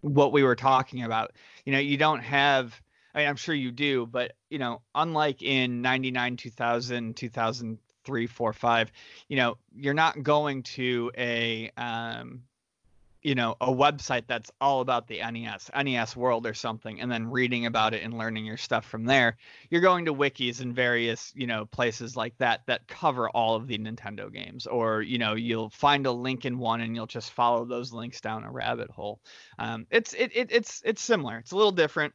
what 0.00 0.32
we 0.32 0.42
were 0.42 0.56
talking 0.56 1.04
about. 1.04 1.32
You 1.64 1.72
know, 1.72 1.78
you 1.78 1.96
don't 1.96 2.20
have 2.20 2.80
I 3.14 3.18
mean, 3.18 3.28
I'm 3.28 3.36
sure 3.36 3.54
you 3.54 3.70
do, 3.70 4.06
but 4.06 4.32
you 4.48 4.58
know, 4.58 4.82
unlike 4.94 5.42
in 5.42 5.82
99, 5.82 6.36
2000, 6.36 7.16
2003, 7.16 8.26
4, 8.26 8.52
5, 8.52 8.92
you 9.28 9.36
know, 9.36 9.56
you're 9.74 9.94
not 9.94 10.22
going 10.22 10.62
to 10.62 11.10
a 11.16 11.70
um, 11.76 12.42
you 13.22 13.34
know 13.34 13.56
a 13.60 13.66
website 13.68 14.24
that's 14.26 14.50
all 14.60 14.80
about 14.80 15.06
the 15.08 15.18
NES, 15.18 15.70
NES 15.74 16.16
World 16.16 16.46
or 16.46 16.54
something, 16.54 17.00
and 17.00 17.10
then 17.10 17.30
reading 17.30 17.66
about 17.66 17.94
it 17.94 18.02
and 18.02 18.16
learning 18.18 18.44
your 18.44 18.56
stuff 18.56 18.84
from 18.84 19.04
there. 19.04 19.36
You're 19.70 19.80
going 19.80 20.06
to 20.06 20.14
wikis 20.14 20.60
and 20.60 20.74
various 20.74 21.32
you 21.36 21.46
know 21.46 21.66
places 21.66 22.16
like 22.16 22.36
that 22.38 22.62
that 22.66 22.86
cover 22.88 23.28
all 23.30 23.54
of 23.56 23.66
the 23.66 23.78
Nintendo 23.78 24.32
games, 24.32 24.66
or 24.66 25.02
you 25.02 25.18
know 25.18 25.34
you'll 25.34 25.70
find 25.70 26.06
a 26.06 26.12
link 26.12 26.44
in 26.44 26.58
one 26.58 26.80
and 26.80 26.94
you'll 26.96 27.06
just 27.06 27.32
follow 27.32 27.64
those 27.64 27.92
links 27.92 28.20
down 28.20 28.44
a 28.44 28.50
rabbit 28.50 28.90
hole. 28.90 29.20
Um, 29.58 29.86
it's 29.90 30.12
it, 30.14 30.32
it 30.34 30.52
it's 30.52 30.82
it's 30.84 31.02
similar. 31.02 31.38
It's 31.38 31.52
a 31.52 31.56
little 31.56 31.72
different. 31.72 32.14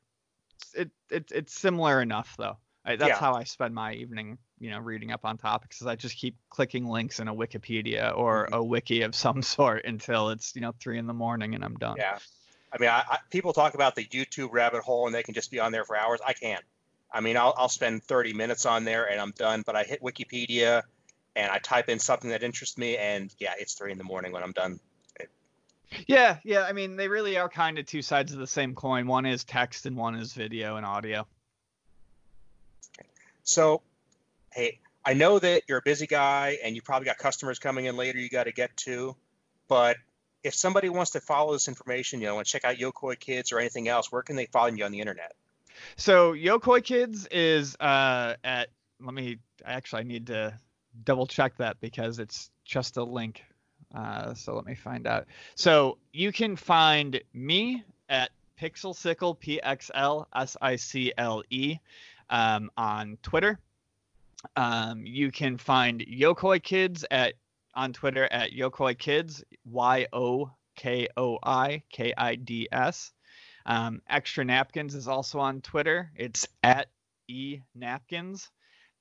It's, 0.56 0.74
it, 0.76 0.92
it 1.12 1.32
it's 1.34 1.54
similar 1.60 2.02
enough 2.02 2.36
though. 2.38 2.58
I, 2.86 2.96
that's 2.96 3.10
Yeah. 3.10 3.20
how 3.20 3.34
I 3.36 3.44
spend 3.44 3.76
my 3.76 3.94
evening, 3.94 4.38
you 4.60 4.70
know, 4.72 4.80
reading 4.80 5.12
up 5.12 5.26
on 5.26 5.38
topics. 5.38 5.82
Is 5.82 5.88
I 5.88 5.96
just 5.96 6.16
keep 6.18 6.36
clicking 6.50 6.86
links 6.88 7.20
in 7.20 7.28
a 7.28 7.34
Wikipedia 7.36 8.16
or 8.18 8.46
Mm-hmm. 8.46 8.54
a 8.54 8.64
wiki 8.64 9.02
of 9.04 9.16
some 9.16 9.42
sort 9.56 9.86
until 9.86 10.30
it's 10.30 10.56
you 10.56 10.62
know 10.62 10.74
three 10.80 10.98
in 10.98 11.08
the 11.08 11.14
morning 11.14 11.56
and 11.56 11.64
I'm 11.64 11.76
done. 11.76 11.98
Yeah. 11.98 12.18
I 12.74 12.78
mean, 12.80 12.90
I, 12.90 13.04
I, 13.10 13.18
people 13.30 13.54
talk 13.54 13.76
about 13.76 13.96
the 13.96 14.04
YouTube 14.06 14.50
rabbit 14.52 14.84
hole 14.84 15.06
and 15.06 15.16
they 15.16 15.24
can 15.24 15.34
just 15.34 15.50
be 15.52 15.60
on 15.60 15.72
there 15.72 15.86
for 15.86 15.96
hours. 15.98 16.20
I 16.26 16.34
can't. 16.34 16.64
I 17.12 17.22
mean, 17.22 17.38
I'll, 17.38 17.54
I'll 17.58 17.70
spend 17.70 18.04
30 18.04 18.34
minutes 18.34 18.66
on 18.66 18.84
there 18.84 19.10
and 19.10 19.22
I'm 19.22 19.32
done. 19.32 19.64
But 19.66 19.78
I 19.78 19.84
hit 19.84 20.02
Wikipedia 20.02 20.84
and 21.38 21.50
I 21.50 21.60
type 21.60 21.88
in 21.88 22.00
something 22.00 22.30
that 22.32 22.44
interests 22.44 22.78
me, 22.78 22.98
and 22.98 23.34
yeah, 23.40 23.54
it's 23.60 23.74
three 23.76 23.92
in 23.92 23.98
the 23.98 24.04
morning 24.04 24.32
when 24.32 24.44
I'm 24.44 24.52
done. 24.52 24.80
Yeah, 26.08 26.38
yeah. 26.44 26.64
I 26.64 26.74
mean, 26.74 26.98
they 26.98 27.08
really 27.08 27.38
are 27.38 27.48
kind 27.48 27.80
of 27.80 27.86
two 27.86 28.02
sides 28.02 28.34
of 28.34 28.40
the 28.40 28.48
same 28.48 28.76
coin. 28.76 29.08
One 29.08 29.26
is 29.26 29.44
text 29.46 29.86
and 29.86 29.96
one 29.96 30.16
is 30.16 30.34
video 30.34 30.76
and 30.76 30.86
audio. 30.86 31.26
So, 33.44 33.82
hey, 34.58 34.80
I 35.06 35.14
know 35.14 35.38
that 35.38 35.64
you're 35.68 35.78
a 35.78 35.84
busy 35.84 36.08
guy 36.08 36.58
and 36.64 36.76
you 36.76 36.82
probably 36.82 37.06
got 37.06 37.20
customers 37.20 37.60
coming 37.60 37.86
in 37.86 37.96
later 37.96 38.18
you 38.18 38.28
got 38.28 38.46
to 38.46 38.52
get 38.52 38.76
to, 38.78 39.16
but 39.68 39.98
if 40.44 40.56
somebody 40.56 40.90
wants 40.90 41.12
to 41.12 41.22
follow 41.22 41.54
this 41.54 41.68
information, 41.68 42.22
you 42.22 42.28
know, 42.28 42.40
and 42.40 42.48
check 42.48 42.66
out 42.66 42.76
Yokoi 42.78 43.20
Kids 43.20 43.52
or 43.52 43.60
anything 43.60 43.88
else, 43.88 44.12
where 44.12 44.24
can 44.24 44.36
they 44.36 44.48
find 44.48 44.78
you 44.78 44.84
on 44.84 44.92
the 44.92 45.00
internet? 45.00 45.34
So 45.96 46.34
Yokoi 46.34 46.84
Kids 46.84 47.28
is 47.28 47.76
uh, 47.76 48.36
at. 48.44 48.70
Let 49.00 49.14
me. 49.14 49.38
Actually, 49.64 50.02
I 50.02 50.04
need 50.04 50.28
to 50.28 50.58
double 51.04 51.28
check 51.28 51.56
that 51.58 51.80
because 51.80 52.18
it's 52.18 52.50
just 52.66 52.98
a 52.98 53.04
link. 53.04 53.44
Uh, 53.94 54.34
so 54.34 54.56
let 54.56 54.66
me 54.66 54.74
find 54.74 55.06
out. 55.06 55.28
So 55.54 56.00
you 56.14 56.32
can 56.32 56.56
find 56.56 57.22
me 57.34 57.84
at 58.10 58.32
Pixelsicle 58.60 59.38
P 59.38 59.62
X 59.62 59.92
L 59.94 60.28
S 60.36 60.58
I 60.60 60.78
C 60.78 61.14
L 61.16 61.44
E 61.52 61.78
um, 62.30 62.72
on 62.76 63.18
Twitter. 63.22 63.60
Um, 64.56 65.06
you 65.06 65.32
can 65.32 65.58
find 65.58 66.02
Yokoi 66.02 66.62
Kids 66.62 67.06
at 67.10 67.34
on 67.76 67.94
Twitter 67.94 68.28
at 68.32 68.52
Yokoi 68.52 68.98
Kids 68.98 69.44
Y 69.66 70.08
O 70.12 70.52
K 70.76 71.08
O 71.16 71.40
I 71.44 71.84
K 71.92 72.14
I 72.18 72.36
D 72.36 72.68
S. 72.72 73.12
Um, 73.66 74.02
Extra 74.10 74.46
Napkins 74.46 74.96
is 74.96 75.08
also 75.08 75.40
on 75.40 75.62
Twitter. 75.62 76.12
It's 76.16 76.48
at 76.64 76.88
e 77.28 77.60
napkins, 77.76 78.50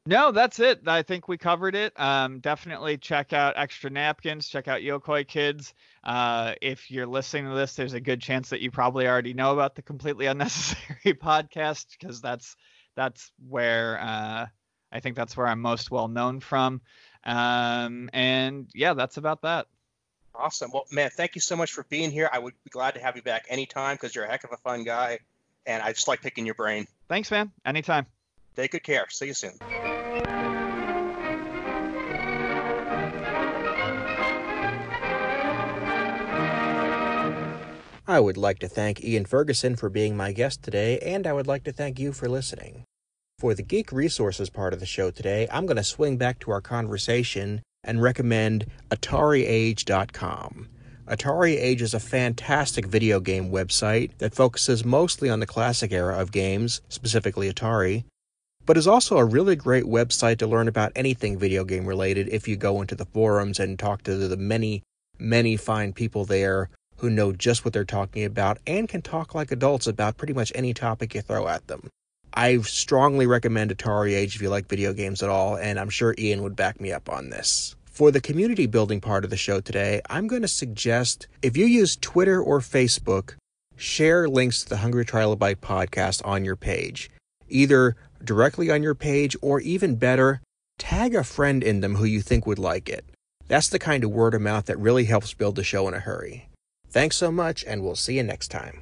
No, 0.06 0.30
that's 0.30 0.60
it. 0.60 0.86
I 0.86 1.02
think 1.02 1.26
we 1.26 1.36
covered 1.36 1.74
it. 1.74 1.98
Um, 1.98 2.38
definitely 2.38 2.96
check 2.96 3.32
out 3.32 3.54
Extra 3.56 3.90
Napkins. 3.90 4.48
Check 4.48 4.68
out 4.68 4.82
Yokoi 4.82 5.26
Kids. 5.26 5.74
Uh, 6.04 6.54
if 6.62 6.92
you're 6.92 7.08
listening 7.08 7.50
to 7.50 7.56
this, 7.56 7.74
there's 7.74 7.94
a 7.94 8.00
good 8.00 8.20
chance 8.20 8.50
that 8.50 8.60
you 8.60 8.70
probably 8.70 9.08
already 9.08 9.34
know 9.34 9.52
about 9.52 9.74
the 9.74 9.82
Completely 9.82 10.26
Unnecessary 10.26 11.14
podcast 11.14 11.86
because 11.98 12.20
that's 12.20 12.54
that's 12.94 13.32
where 13.48 14.00
uh, 14.00 14.46
I 14.92 15.00
think 15.00 15.16
that's 15.16 15.36
where 15.36 15.46
I'm 15.46 15.60
most 15.60 15.90
well 15.90 16.08
known 16.08 16.40
from. 16.40 16.80
Um, 17.24 18.10
and 18.12 18.68
yeah, 18.74 18.94
that's 18.94 19.16
about 19.16 19.42
that. 19.42 19.66
Awesome. 20.34 20.70
Well, 20.72 20.86
man, 20.90 21.10
thank 21.10 21.34
you 21.34 21.40
so 21.40 21.56
much 21.56 21.72
for 21.72 21.84
being 21.90 22.10
here. 22.10 22.30
I 22.32 22.38
would 22.38 22.54
be 22.64 22.70
glad 22.70 22.94
to 22.94 23.00
have 23.00 23.16
you 23.16 23.22
back 23.22 23.46
anytime 23.48 23.96
because 23.96 24.14
you're 24.14 24.24
a 24.24 24.30
heck 24.30 24.44
of 24.44 24.52
a 24.52 24.56
fun 24.58 24.84
guy. 24.84 25.18
And 25.66 25.82
I 25.82 25.92
just 25.92 26.08
like 26.08 26.22
picking 26.22 26.46
your 26.46 26.54
brain. 26.54 26.86
Thanks, 27.08 27.30
man. 27.30 27.52
Anytime. 27.66 28.06
Take 28.56 28.72
good 28.72 28.82
care. 28.82 29.06
See 29.10 29.26
you 29.26 29.34
soon. 29.34 29.52
I 38.10 38.18
would 38.18 38.36
like 38.36 38.58
to 38.58 38.68
thank 38.68 39.04
Ian 39.04 39.24
Ferguson 39.24 39.76
for 39.76 39.88
being 39.88 40.16
my 40.16 40.32
guest 40.32 40.64
today, 40.64 40.98
and 40.98 41.28
I 41.28 41.32
would 41.32 41.46
like 41.46 41.62
to 41.64 41.72
thank 41.72 42.00
you 42.00 42.12
for 42.12 42.28
listening. 42.28 42.84
For 43.40 43.54
the 43.54 43.62
Geek 43.62 43.90
Resources 43.90 44.50
part 44.50 44.74
of 44.74 44.80
the 44.80 44.86
show 44.86 45.10
today, 45.10 45.48
I'm 45.50 45.64
going 45.64 45.78
to 45.78 45.82
swing 45.82 46.18
back 46.18 46.40
to 46.40 46.50
our 46.50 46.60
conversation 46.60 47.62
and 47.82 48.02
recommend 48.02 48.66
AtariAge.com. 48.90 50.68
Atari 51.08 51.56
Age 51.58 51.80
is 51.80 51.94
a 51.94 52.00
fantastic 52.00 52.84
video 52.84 53.18
game 53.18 53.50
website 53.50 54.18
that 54.18 54.34
focuses 54.34 54.84
mostly 54.84 55.30
on 55.30 55.40
the 55.40 55.46
classic 55.46 55.90
era 55.90 56.18
of 56.18 56.32
games, 56.32 56.82
specifically 56.90 57.50
Atari, 57.50 58.04
but 58.66 58.76
is 58.76 58.86
also 58.86 59.16
a 59.16 59.24
really 59.24 59.56
great 59.56 59.84
website 59.84 60.36
to 60.36 60.46
learn 60.46 60.68
about 60.68 60.92
anything 60.94 61.38
video 61.38 61.64
game 61.64 61.86
related 61.86 62.28
if 62.28 62.46
you 62.46 62.56
go 62.56 62.82
into 62.82 62.94
the 62.94 63.06
forums 63.06 63.58
and 63.58 63.78
talk 63.78 64.02
to 64.02 64.16
the 64.16 64.36
many, 64.36 64.82
many 65.18 65.56
fine 65.56 65.94
people 65.94 66.26
there 66.26 66.68
who 66.98 67.08
know 67.08 67.32
just 67.32 67.64
what 67.64 67.72
they're 67.72 67.86
talking 67.86 68.22
about 68.22 68.58
and 68.66 68.86
can 68.86 69.00
talk 69.00 69.34
like 69.34 69.50
adults 69.50 69.86
about 69.86 70.18
pretty 70.18 70.34
much 70.34 70.52
any 70.54 70.74
topic 70.74 71.14
you 71.14 71.22
throw 71.22 71.48
at 71.48 71.66
them. 71.68 71.88
I 72.34 72.58
strongly 72.58 73.26
recommend 73.26 73.76
Atari 73.76 74.14
Age 74.14 74.36
if 74.36 74.42
you 74.42 74.50
like 74.50 74.68
video 74.68 74.92
games 74.92 75.22
at 75.22 75.30
all, 75.30 75.56
and 75.56 75.78
I'm 75.78 75.90
sure 75.90 76.14
Ian 76.18 76.42
would 76.42 76.56
back 76.56 76.80
me 76.80 76.92
up 76.92 77.08
on 77.08 77.30
this. 77.30 77.74
For 77.84 78.10
the 78.10 78.20
community 78.20 78.66
building 78.66 79.00
part 79.00 79.24
of 79.24 79.30
the 79.30 79.36
show 79.36 79.60
today, 79.60 80.00
I'm 80.08 80.26
going 80.26 80.42
to 80.42 80.48
suggest 80.48 81.26
if 81.42 81.56
you 81.56 81.66
use 81.66 81.96
Twitter 81.96 82.40
or 82.40 82.60
Facebook, 82.60 83.34
share 83.76 84.28
links 84.28 84.62
to 84.62 84.68
the 84.68 84.76
Hungry 84.78 85.04
Trilobite 85.04 85.56
podcast 85.56 86.24
on 86.24 86.44
your 86.44 86.56
page, 86.56 87.10
either 87.48 87.96
directly 88.22 88.70
on 88.70 88.82
your 88.82 88.94
page 88.94 89.36
or 89.42 89.60
even 89.60 89.96
better, 89.96 90.40
tag 90.78 91.14
a 91.14 91.24
friend 91.24 91.62
in 91.62 91.80
them 91.80 91.96
who 91.96 92.04
you 92.04 92.20
think 92.20 92.46
would 92.46 92.58
like 92.58 92.88
it. 92.88 93.04
That's 93.48 93.68
the 93.68 93.78
kind 93.80 94.04
of 94.04 94.10
word 94.12 94.34
of 94.34 94.40
mouth 94.40 94.66
that 94.66 94.78
really 94.78 95.04
helps 95.04 95.34
build 95.34 95.56
the 95.56 95.64
show 95.64 95.88
in 95.88 95.94
a 95.94 96.00
hurry. 96.00 96.48
Thanks 96.88 97.16
so 97.16 97.32
much, 97.32 97.64
and 97.66 97.82
we'll 97.82 97.96
see 97.96 98.16
you 98.16 98.22
next 98.22 98.48
time. 98.48 98.78